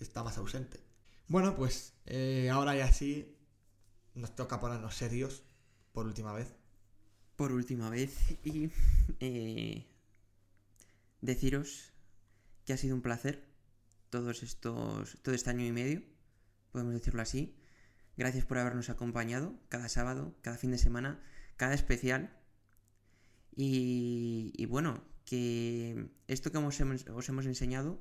está 0.00 0.22
más 0.22 0.38
ausente. 0.38 0.80
Bueno, 1.28 1.54
pues 1.54 1.92
eh, 2.06 2.48
ahora 2.50 2.74
ya 2.76 2.90
sí 2.90 3.36
nos 4.14 4.34
toca 4.34 4.58
ponernos 4.58 4.94
serios 4.94 5.42
por 5.92 6.06
última 6.06 6.32
vez. 6.32 6.54
Por 7.36 7.50
última 7.52 7.90
vez 7.90 8.14
y 8.44 8.70
eh, 9.18 9.86
deciros 11.20 11.92
que 12.64 12.72
ha 12.72 12.76
sido 12.76 12.94
un 12.94 13.02
placer 13.02 13.44
todos 14.08 14.44
estos 14.44 15.18
todo 15.22 15.34
este 15.34 15.50
año 15.50 15.66
y 15.66 15.72
medio, 15.72 16.02
podemos 16.70 16.94
decirlo 16.94 17.22
así. 17.22 17.56
Gracias 18.16 18.44
por 18.44 18.58
habernos 18.58 18.88
acompañado 18.88 19.58
cada 19.68 19.88
sábado, 19.88 20.36
cada 20.42 20.56
fin 20.56 20.70
de 20.70 20.78
semana, 20.78 21.20
cada 21.56 21.74
especial. 21.74 22.38
Y, 23.56 24.66
bueno, 24.66 25.02
que 25.24 26.08
esto 26.28 26.52
que 26.52 26.58
os 26.58 26.80
hemos, 26.80 27.06
os 27.08 27.28
hemos 27.28 27.46
enseñado 27.46 28.00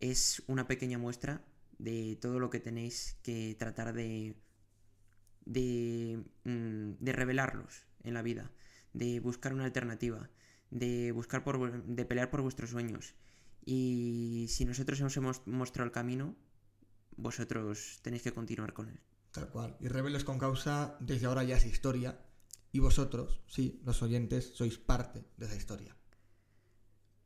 es 0.00 0.42
una 0.46 0.66
pequeña 0.66 0.98
muestra 0.98 1.44
de 1.78 2.18
todo 2.20 2.38
lo 2.38 2.50
que 2.50 2.60
tenéis 2.60 3.16
que 3.22 3.56
tratar 3.58 3.94
de, 3.94 4.36
de, 5.46 6.22
mm, 6.44 6.92
de 6.98 7.12
revelarlos 7.12 7.86
en 8.04 8.14
la 8.14 8.22
vida, 8.22 8.50
de 8.92 9.20
buscar 9.20 9.52
una 9.52 9.64
alternativa, 9.64 10.30
de 10.70 11.12
buscar 11.12 11.44
por, 11.44 11.84
de 11.84 12.04
pelear 12.04 12.30
por 12.30 12.42
vuestros 12.42 12.70
sueños. 12.70 13.14
Y 13.64 14.46
si 14.48 14.64
nosotros 14.64 15.00
os 15.00 15.16
hemos 15.16 15.46
mostrado 15.46 15.86
el 15.86 15.92
camino, 15.92 16.36
vosotros 17.16 18.00
tenéis 18.02 18.22
que 18.22 18.32
continuar 18.32 18.72
con 18.72 18.88
él. 18.88 19.00
Tal 19.30 19.48
cual. 19.48 19.76
Y 19.80 19.88
Rebeldes 19.88 20.24
con 20.24 20.38
Causa 20.38 20.96
desde 21.00 21.26
ahora 21.26 21.44
ya 21.44 21.56
es 21.56 21.66
historia. 21.66 22.20
Y 22.72 22.80
vosotros, 22.80 23.42
sí, 23.46 23.80
los 23.84 24.02
oyentes, 24.02 24.54
sois 24.54 24.78
parte 24.78 25.24
de 25.36 25.46
esa 25.46 25.56
historia. 25.56 25.96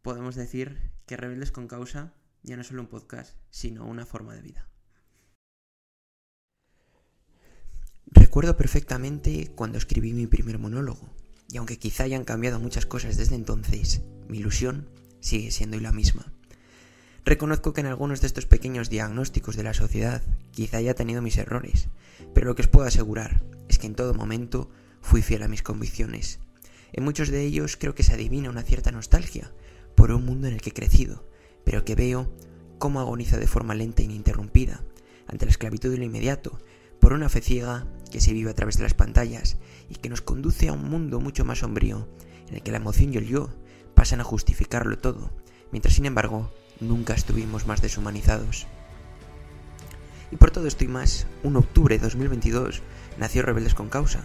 Podemos 0.03 0.35
decir 0.35 0.93
que 1.07 1.17
Rebeldes 1.17 1.53
con 1.53 1.69
Causa 1.69 2.15
ya 2.43 2.57
no 2.57 2.63
es 2.63 2.69
solo 2.69 2.83
un 2.83 2.89
podcast, 2.89 3.37
sino 3.51 3.87
una 3.87 4.07
forma 4.07 4.35
de 4.35 4.43
vida. 4.43 4.69
Recuerdo 8.27 8.57
perfectamente 8.57 9.53
cuando 9.55 9.79
escribí 9.79 10.13
mi 10.13 10.27
primer 10.27 10.59
monólogo, 10.59 11.09
y 11.49 11.59
aunque 11.59 11.79
quizá 11.79 12.03
hayan 12.03 12.25
cambiado 12.25 12.59
muchas 12.59 12.85
cosas 12.85 13.17
desde 13.17 13.37
entonces, 13.37 14.03
mi 14.29 14.39
ilusión 14.39 14.89
sigue 15.21 15.53
siendo 15.53 15.79
la 15.79 15.93
misma. 15.93 16.33
Reconozco 17.25 17.73
que 17.73 17.83
en 17.83 17.87
algunos 17.87 18.21
de 18.21 18.27
estos 18.27 18.45
pequeños 18.45 18.91
diagnósticos 18.91 19.55
de 19.55 19.63
la 19.63 19.75
sociedad 19.75 20.23
quizá 20.51 20.79
haya 20.79 20.95
tenido 20.95 21.23
mis 21.23 21.39
errores, 21.39 21.87
pero 22.35 22.49
lo 22.49 22.57
que 22.57 22.63
os 22.63 22.69
puedo 22.69 22.89
asegurar 22.89 23.45
es 23.69 23.79
que 23.79 23.87
en 23.87 23.95
todo 23.95 24.13
momento 24.13 24.71
fui 25.01 25.23
fiel 25.23 25.45
a 25.45 25.49
mis 25.49 25.63
convicciones. 25.63 26.41
En 26.93 27.05
muchos 27.05 27.29
de 27.29 27.43
ellos 27.43 27.77
creo 27.77 27.95
que 27.95 28.03
se 28.03 28.15
adivina 28.15 28.51
una 28.51 28.65
cierta 28.65 28.91
nostalgia 28.91 29.53
por 29.95 30.11
un 30.11 30.27
mundo 30.27 30.49
en 30.49 30.55
el 30.55 30.61
que 30.61 30.71
he 30.71 30.75
crecido, 30.75 31.31
pero 31.65 31.85
que 31.85 31.95
veo 31.95 32.37
cómo 32.79 32.99
agoniza 32.99 33.39
de 33.39 33.47
forma 33.47 33.77
lenta 33.77 34.03
e 34.03 34.07
ininterrumpida 34.07 34.83
ante 35.29 35.45
la 35.47 35.53
esclavitud 35.53 35.93
de 35.93 35.99
lo 35.99 36.05
inmediato, 36.05 36.59
por 37.01 37.13
una 37.13 37.29
fe 37.29 37.41
ciega 37.41 37.87
que 38.17 38.23
se 38.23 38.33
vive 38.33 38.51
a 38.51 38.55
través 38.55 38.79
de 38.79 38.83
las 38.83 38.95
pantallas 38.95 39.59
y 39.91 39.97
que 39.97 40.09
nos 40.09 40.23
conduce 40.23 40.69
a 40.69 40.73
un 40.73 40.89
mundo 40.89 41.21
mucho 41.21 41.45
más 41.45 41.59
sombrío, 41.59 42.09
en 42.49 42.55
el 42.55 42.63
que 42.63 42.71
la 42.71 42.79
emoción 42.79 43.13
y 43.13 43.19
el 43.19 43.27
yo 43.27 43.51
pasan 43.95 44.23
a 44.23 44.25
justificarlo 44.25 44.97
todo, 44.97 45.31
mientras 45.71 45.97
sin 45.97 46.07
embargo 46.07 46.51
nunca 46.81 47.13
estuvimos 47.13 47.67
más 47.67 47.83
deshumanizados. 47.83 48.69
Y 50.33 50.37
por 50.37 50.51
todo 50.51 50.67
esto 50.67 50.83
y 50.83 50.89
más, 50.89 51.27
un 51.43 51.57
octubre 51.57 51.99
de 51.99 52.05
2022 52.05 52.81
nació 53.19 53.43
Rebeldes 53.43 53.75
con 53.75 53.91
Causa, 53.91 54.23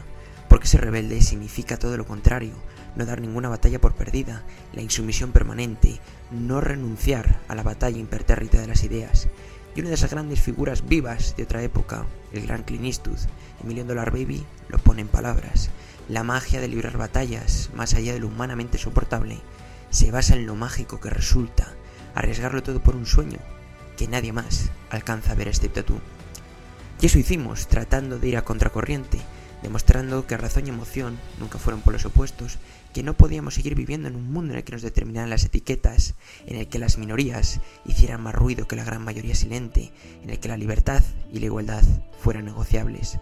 porque 0.47 0.67
ser 0.67 0.85
rebelde 0.85 1.21
significa 1.21 1.75
todo 1.75 1.97
lo 1.97 2.07
contrario, 2.07 2.53
no 2.95 3.05
dar 3.05 3.19
ninguna 3.19 3.49
batalla 3.49 3.81
por 3.81 3.95
perdida, 3.95 4.45
la 4.71 4.81
insumisión 4.81 5.33
permanente, 5.33 5.99
no 6.31 6.61
renunciar 6.61 7.41
a 7.49 7.55
la 7.55 7.63
batalla 7.63 7.99
impertérrita 7.99 8.61
de 8.61 8.67
las 8.67 8.85
ideas. 8.85 9.27
Y 9.75 9.79
una 9.79 9.89
de 9.89 9.95
esas 9.95 10.11
grandes 10.11 10.41
figuras 10.41 10.87
vivas 10.87 11.35
de 11.37 11.43
otra 11.43 11.63
época, 11.63 12.05
el 12.33 12.45
gran 12.45 12.63
Clint 12.63 12.85
Eastwood, 12.85 13.19
Emilio 13.63 13.85
Dollar 13.85 14.11
Baby, 14.11 14.45
lo 14.67 14.77
pone 14.77 15.01
en 15.01 15.07
palabras. 15.07 15.69
La 16.09 16.23
magia 16.23 16.59
de 16.59 16.67
librar 16.67 16.97
batallas, 16.97 17.69
más 17.73 17.93
allá 17.93 18.13
de 18.13 18.19
lo 18.19 18.27
humanamente 18.27 18.77
soportable, 18.77 19.39
se 19.89 20.11
basa 20.11 20.35
en 20.35 20.45
lo 20.45 20.55
mágico 20.55 20.99
que 20.99 21.09
resulta 21.09 21.73
arriesgarlo 22.15 22.63
todo 22.63 22.81
por 22.81 22.95
un 22.95 23.05
sueño 23.05 23.39
que 23.97 24.07
nadie 24.07 24.33
más 24.33 24.71
alcanza 24.89 25.31
a 25.31 25.35
ver 25.35 25.47
excepto 25.47 25.85
tú. 25.85 25.99
Y 26.99 27.05
eso 27.05 27.19
hicimos, 27.19 27.67
tratando 27.67 28.19
de 28.19 28.27
ir 28.27 28.37
a 28.37 28.43
contracorriente, 28.43 29.19
demostrando 29.63 30.27
que 30.27 30.37
razón 30.37 30.67
y 30.67 30.69
emoción 30.69 31.19
nunca 31.39 31.59
fueron 31.59 31.81
polos 31.81 32.05
opuestos, 32.05 32.57
que 32.93 33.03
no 33.03 33.13
podíamos 33.15 33.53
seguir 33.53 33.75
viviendo 33.75 34.07
en 34.07 34.15
un 34.15 34.31
mundo 34.31 34.53
en 34.53 34.59
el 34.59 34.63
que 34.63 34.73
nos 34.73 34.81
determinaran 34.81 35.29
las 35.29 35.45
etiquetas, 35.45 36.15
en 36.45 36.57
el 36.57 36.67
que 36.67 36.79
las 36.79 36.97
minorías 36.97 37.61
hicieran 37.85 38.21
más 38.21 38.35
ruido 38.35 38.67
que 38.67 38.75
la 38.75 38.83
gran 38.83 39.03
mayoría 39.03 39.35
silente, 39.35 39.91
en 40.23 40.29
el 40.29 40.39
que 40.39 40.49
la 40.49 40.57
libertad 40.57 41.03
y 41.31 41.39
la 41.39 41.45
igualdad 41.45 41.83
fueran 42.19 42.45
negociables. 42.45 43.19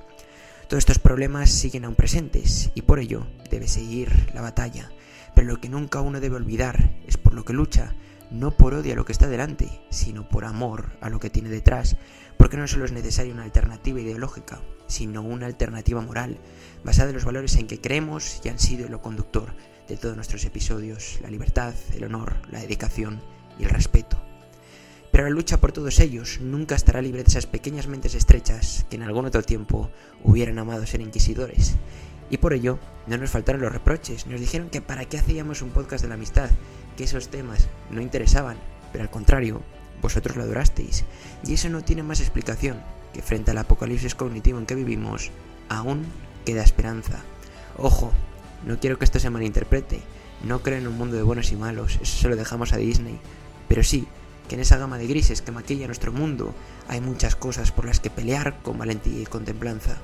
Todos 0.67 0.81
estos 0.81 0.99
problemas 0.99 1.49
siguen 1.49 1.85
aún 1.85 1.95
presentes 1.95 2.71
y 2.75 2.83
por 2.83 2.99
ello 2.99 3.25
debe 3.49 3.67
seguir 3.67 4.31
la 4.33 4.41
batalla, 4.41 4.91
pero 5.33 5.47
lo 5.47 5.59
que 5.59 5.69
nunca 5.69 6.01
uno 6.01 6.19
debe 6.19 6.35
olvidar 6.35 6.91
es 7.07 7.17
por 7.17 7.33
lo 7.33 7.43
que 7.43 7.53
lucha, 7.53 7.95
no 8.31 8.51
por 8.51 8.73
odio 8.73 8.93
a 8.93 8.95
lo 8.95 9.05
que 9.05 9.11
está 9.11 9.27
delante, 9.27 9.81
sino 9.89 10.27
por 10.27 10.45
amor 10.45 10.91
a 11.01 11.09
lo 11.09 11.19
que 11.19 11.29
tiene 11.29 11.49
detrás, 11.49 11.97
porque 12.37 12.57
no 12.57 12.67
solo 12.67 12.85
es 12.85 12.91
necesaria 12.91 13.33
una 13.33 13.43
alternativa 13.43 13.99
ideológica, 13.99 14.59
sino 14.87 15.21
una 15.21 15.45
alternativa 15.45 16.01
moral, 16.01 16.37
basada 16.83 17.09
en 17.09 17.15
los 17.15 17.25
valores 17.25 17.55
en 17.55 17.67
que 17.67 17.81
creemos 17.81 18.41
y 18.43 18.49
han 18.49 18.59
sido 18.59 18.87
lo 18.89 19.01
conductor 19.01 19.53
de 19.87 19.97
todos 19.97 20.15
nuestros 20.15 20.45
episodios, 20.45 21.19
la 21.21 21.29
libertad, 21.29 21.73
el 21.93 22.03
honor, 22.03 22.35
la 22.51 22.59
dedicación 22.59 23.21
y 23.57 23.63
el 23.63 23.69
respeto. 23.69 24.17
Pero 25.11 25.23
la 25.23 25.31
lucha 25.31 25.59
por 25.59 25.71
todos 25.71 25.99
ellos 25.99 26.39
nunca 26.39 26.75
estará 26.75 27.01
libre 27.01 27.23
de 27.23 27.29
esas 27.29 27.47
pequeñas 27.47 27.87
mentes 27.87 28.13
estrechas 28.13 28.85
que 28.89 28.95
en 28.95 29.03
algún 29.03 29.25
otro 29.25 29.41
tiempo 29.41 29.89
hubieran 30.23 30.59
amado 30.59 30.85
ser 30.85 31.01
inquisidores. 31.01 31.75
Y 32.29 32.37
por 32.37 32.53
ello, 32.53 32.79
no 33.07 33.17
nos 33.17 33.31
faltaron 33.31 33.61
los 33.61 33.71
reproches. 33.71 34.27
Nos 34.27 34.39
dijeron 34.39 34.69
que 34.69 34.81
para 34.81 35.05
qué 35.05 35.17
hacíamos 35.17 35.61
un 35.61 35.69
podcast 35.69 36.03
de 36.03 36.09
la 36.09 36.15
amistad, 36.15 36.49
que 36.95 37.05
esos 37.05 37.29
temas 37.29 37.67
no 37.89 38.01
interesaban, 38.01 38.57
pero 38.91 39.03
al 39.03 39.09
contrario, 39.09 39.61
vosotros 40.01 40.35
lo 40.37 40.43
adorasteis. 40.43 41.05
Y 41.45 41.53
eso 41.53 41.69
no 41.69 41.83
tiene 41.83 42.03
más 42.03 42.19
explicación 42.19 42.77
que 43.13 43.21
frente 43.21 43.51
al 43.51 43.57
apocalipsis 43.57 44.15
cognitivo 44.15 44.59
en 44.59 44.65
que 44.65 44.75
vivimos, 44.75 45.31
aún 45.69 46.05
queda 46.45 46.63
esperanza. 46.63 47.19
Ojo, 47.77 48.11
no 48.65 48.79
quiero 48.79 48.99
que 48.99 49.05
esto 49.05 49.19
se 49.19 49.29
malinterprete. 49.29 50.01
No 50.43 50.61
creo 50.61 50.77
en 50.77 50.87
un 50.87 50.97
mundo 50.97 51.17
de 51.17 51.23
buenos 51.23 51.51
y 51.51 51.55
malos, 51.55 51.99
eso 52.01 52.17
se 52.17 52.29
lo 52.29 52.35
dejamos 52.35 52.73
a 52.73 52.77
Disney. 52.77 53.19
Pero 53.67 53.83
sí, 53.83 54.07
que 54.47 54.55
en 54.55 54.61
esa 54.61 54.77
gama 54.77 54.97
de 54.97 55.07
grises 55.07 55.41
que 55.41 55.51
maquilla 55.51 55.85
nuestro 55.85 56.11
mundo 56.11 56.53
hay 56.87 57.01
muchas 57.01 57.35
cosas 57.35 57.71
por 57.71 57.85
las 57.85 57.99
que 57.99 58.09
pelear 58.09 58.61
con 58.61 58.77
valentía 58.77 59.21
y 59.21 59.25
con 59.25 59.45
templanza. 59.45 59.97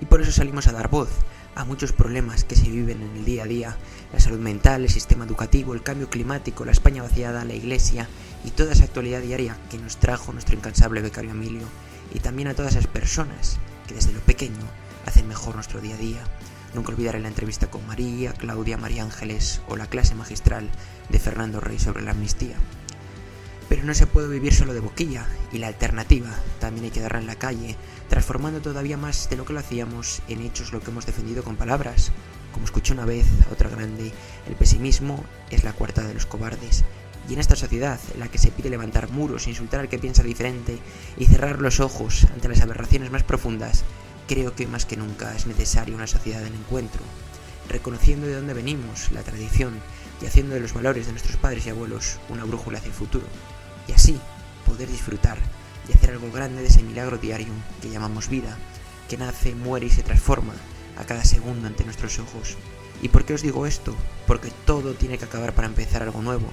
Y 0.00 0.06
por 0.06 0.20
eso 0.20 0.32
salimos 0.32 0.66
a 0.66 0.72
dar 0.72 0.88
voz 0.88 1.08
a 1.54 1.64
muchos 1.64 1.92
problemas 1.92 2.44
que 2.44 2.56
se 2.56 2.68
viven 2.68 3.02
en 3.02 3.16
el 3.16 3.24
día 3.24 3.44
a 3.44 3.46
día, 3.46 3.76
la 4.12 4.20
salud 4.20 4.38
mental, 4.38 4.82
el 4.82 4.90
sistema 4.90 5.24
educativo, 5.24 5.72
el 5.74 5.82
cambio 5.82 6.10
climático, 6.10 6.64
la 6.64 6.72
España 6.72 7.02
vaciada, 7.02 7.44
la 7.44 7.54
iglesia 7.54 8.08
y 8.44 8.50
toda 8.50 8.72
esa 8.72 8.84
actualidad 8.84 9.20
diaria 9.20 9.56
que 9.70 9.78
nos 9.78 9.96
trajo 9.98 10.32
nuestro 10.32 10.56
incansable 10.56 11.00
becario 11.00 11.30
Emilio, 11.30 11.66
y 12.12 12.20
también 12.20 12.48
a 12.48 12.54
todas 12.54 12.72
esas 12.72 12.86
personas 12.86 13.58
que 13.86 13.94
desde 13.94 14.12
lo 14.12 14.20
pequeño 14.20 14.66
hacen 15.06 15.28
mejor 15.28 15.54
nuestro 15.54 15.80
día 15.80 15.94
a 15.94 15.98
día. 15.98 16.24
Nunca 16.74 16.90
olvidaré 16.90 17.20
la 17.20 17.28
entrevista 17.28 17.70
con 17.70 17.86
María, 17.86 18.32
Claudia, 18.32 18.76
María 18.76 19.04
Ángeles 19.04 19.60
o 19.68 19.76
la 19.76 19.86
clase 19.86 20.14
magistral 20.14 20.68
de 21.08 21.20
Fernando 21.20 21.60
Rey 21.60 21.78
sobre 21.78 22.02
la 22.02 22.10
amnistía. 22.10 22.56
Pero 23.74 23.86
no 23.86 23.94
se 23.94 24.06
puede 24.06 24.28
vivir 24.28 24.54
solo 24.54 24.72
de 24.72 24.78
boquilla, 24.78 25.26
y 25.50 25.58
la 25.58 25.66
alternativa 25.66 26.30
también 26.60 26.84
hay 26.84 26.90
que 26.92 27.00
darla 27.00 27.18
en 27.18 27.26
la 27.26 27.34
calle, 27.34 27.74
transformando 28.08 28.60
todavía 28.60 28.96
más 28.96 29.28
de 29.28 29.36
lo 29.36 29.44
que 29.44 29.52
lo 29.52 29.58
hacíamos 29.58 30.22
en 30.28 30.42
hechos 30.42 30.72
lo 30.72 30.78
que 30.78 30.92
hemos 30.92 31.06
defendido 31.06 31.42
con 31.42 31.56
palabras. 31.56 32.12
Como 32.52 32.66
escuché 32.66 32.92
una 32.92 33.04
vez 33.04 33.26
otra 33.50 33.68
grande, 33.68 34.12
el 34.46 34.54
pesimismo 34.54 35.24
es 35.50 35.64
la 35.64 35.72
cuarta 35.72 36.06
de 36.06 36.14
los 36.14 36.24
cobardes. 36.24 36.84
Y 37.28 37.32
en 37.32 37.40
esta 37.40 37.56
sociedad, 37.56 37.98
en 38.12 38.20
la 38.20 38.28
que 38.28 38.38
se 38.38 38.52
pide 38.52 38.70
levantar 38.70 39.10
muros, 39.10 39.48
insultar 39.48 39.80
al 39.80 39.88
que 39.88 39.98
piensa 39.98 40.22
diferente 40.22 40.78
y 41.18 41.24
cerrar 41.24 41.60
los 41.60 41.80
ojos 41.80 42.28
ante 42.32 42.48
las 42.48 42.60
aberraciones 42.60 43.10
más 43.10 43.24
profundas, 43.24 43.82
creo 44.28 44.54
que 44.54 44.68
más 44.68 44.86
que 44.86 44.96
nunca 44.96 45.34
es 45.34 45.48
necesaria 45.48 45.96
una 45.96 46.06
sociedad 46.06 46.42
del 46.42 46.54
encuentro, 46.54 47.02
reconociendo 47.68 48.28
de 48.28 48.36
dónde 48.36 48.54
venimos, 48.54 49.10
la 49.10 49.22
tradición, 49.22 49.80
y 50.22 50.26
haciendo 50.26 50.54
de 50.54 50.60
los 50.60 50.74
valores 50.74 51.06
de 51.06 51.12
nuestros 51.12 51.36
padres 51.38 51.66
y 51.66 51.70
abuelos 51.70 52.20
una 52.28 52.44
brújula 52.44 52.78
hacia 52.78 52.90
el 52.90 52.94
futuro. 52.94 53.26
Y 53.88 53.92
así 53.92 54.20
poder 54.66 54.90
disfrutar 54.90 55.38
y 55.88 55.92
hacer 55.92 56.10
algo 56.10 56.30
grande 56.30 56.62
de 56.62 56.68
ese 56.68 56.82
milagro 56.82 57.18
diario 57.18 57.52
que 57.82 57.90
llamamos 57.90 58.28
vida, 58.28 58.56
que 59.08 59.18
nace, 59.18 59.54
muere 59.54 59.86
y 59.86 59.90
se 59.90 60.02
transforma 60.02 60.54
a 60.98 61.04
cada 61.04 61.24
segundo 61.24 61.66
ante 61.66 61.84
nuestros 61.84 62.18
ojos. 62.18 62.56
¿Y 63.02 63.08
por 63.08 63.24
qué 63.24 63.34
os 63.34 63.42
digo 63.42 63.66
esto? 63.66 63.94
Porque 64.26 64.50
todo 64.64 64.94
tiene 64.94 65.18
que 65.18 65.26
acabar 65.26 65.54
para 65.54 65.66
empezar 65.66 66.02
algo 66.02 66.22
nuevo, 66.22 66.46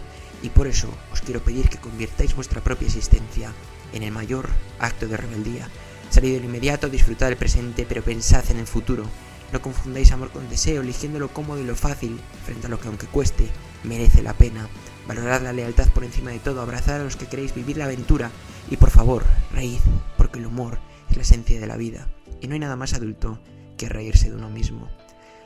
y 0.44 0.50
por 0.50 0.68
eso 0.68 0.90
os 1.14 1.22
quiero 1.22 1.42
pedir 1.42 1.70
que 1.70 1.78
convirtáis 1.78 2.36
vuestra 2.36 2.62
propia 2.62 2.88
existencia 2.88 3.54
en 3.94 4.04
el 4.04 4.12
mayor 4.12 4.50
acto 4.80 5.08
de 5.08 5.18
rebeldía. 5.18 5.70
Salid 6.10 6.34
del 6.34 6.46
inmediato, 6.46 6.90
disfrutad 6.90 7.28
del 7.28 7.38
presente, 7.38 7.86
pero 7.88 8.04
pensad 8.04 8.44
en 8.50 8.58
el 8.58 8.68
futuro. 8.68 9.06
No 9.54 9.62
confundáis 9.62 10.12
amor 10.12 10.32
con 10.32 10.50
deseo, 10.50 10.82
eligiendo 10.82 11.20
lo 11.20 11.30
cómodo 11.30 11.62
y 11.62 11.66
lo 11.66 11.76
fácil, 11.76 12.20
frente 12.46 12.68
a 12.68 12.70
lo 12.70 12.80
que 12.80 12.88
aunque 12.88 13.08
cueste, 13.08 13.50
merece 13.84 14.22
la 14.22 14.34
pena. 14.34 14.68
Valorad 15.08 15.42
la 15.42 15.54
lealtad 15.54 15.90
por 15.90 16.04
encima 16.04 16.32
de 16.32 16.40
todo, 16.40 16.62
abrazad 16.62 17.02
a 17.02 17.04
los 17.04 17.16
que 17.16 17.28
queréis 17.28 17.56
vivir 17.56 17.78
la 17.78 17.86
aventura, 17.86 18.32
y 18.70 18.78
por 18.78 18.92
favor, 18.92 19.24
reíd, 19.52 19.80
porque 20.18 20.40
el 20.40 20.46
humor 20.46 20.80
es 21.10 21.18
la 21.18 21.24
esencia 21.24 21.60
de 21.60 21.68
la 21.68 21.78
vida, 21.78 22.08
y 22.40 22.48
no 22.48 22.54
hay 22.54 22.60
nada 22.60 22.76
más 22.76 22.94
adulto 22.94 23.42
que 23.78 23.90
reírse 23.90 24.30
de 24.30 24.36
uno 24.36 24.50
mismo. 24.50 24.90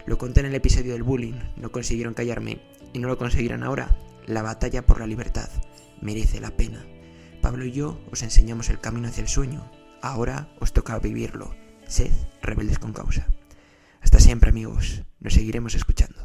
Lo 0.05 0.17
conté 0.17 0.41
en 0.41 0.47
el 0.47 0.55
episodio 0.55 0.93
del 0.93 1.03
bullying, 1.03 1.39
no 1.55 1.71
consiguieron 1.71 2.13
callarme, 2.13 2.61
y 2.93 2.99
no 2.99 3.07
lo 3.07 3.17
conseguirán 3.17 3.63
ahora. 3.63 3.97
La 4.27 4.41
batalla 4.41 4.85
por 4.85 4.99
la 4.99 5.07
libertad 5.07 5.49
merece 6.01 6.39
la 6.39 6.51
pena. 6.51 6.85
Pablo 7.41 7.65
y 7.65 7.71
yo 7.71 7.99
os 8.11 8.23
enseñamos 8.23 8.69
el 8.69 8.79
camino 8.79 9.07
hacia 9.07 9.21
el 9.21 9.27
sueño, 9.27 9.69
ahora 10.01 10.49
os 10.59 10.73
toca 10.73 10.99
vivirlo. 10.99 11.55
Sed 11.87 12.11
rebeldes 12.41 12.79
con 12.79 12.93
causa. 12.93 13.27
Hasta 14.01 14.19
siempre 14.19 14.49
amigos, 14.49 15.03
nos 15.19 15.33
seguiremos 15.33 15.75
escuchando. 15.75 16.24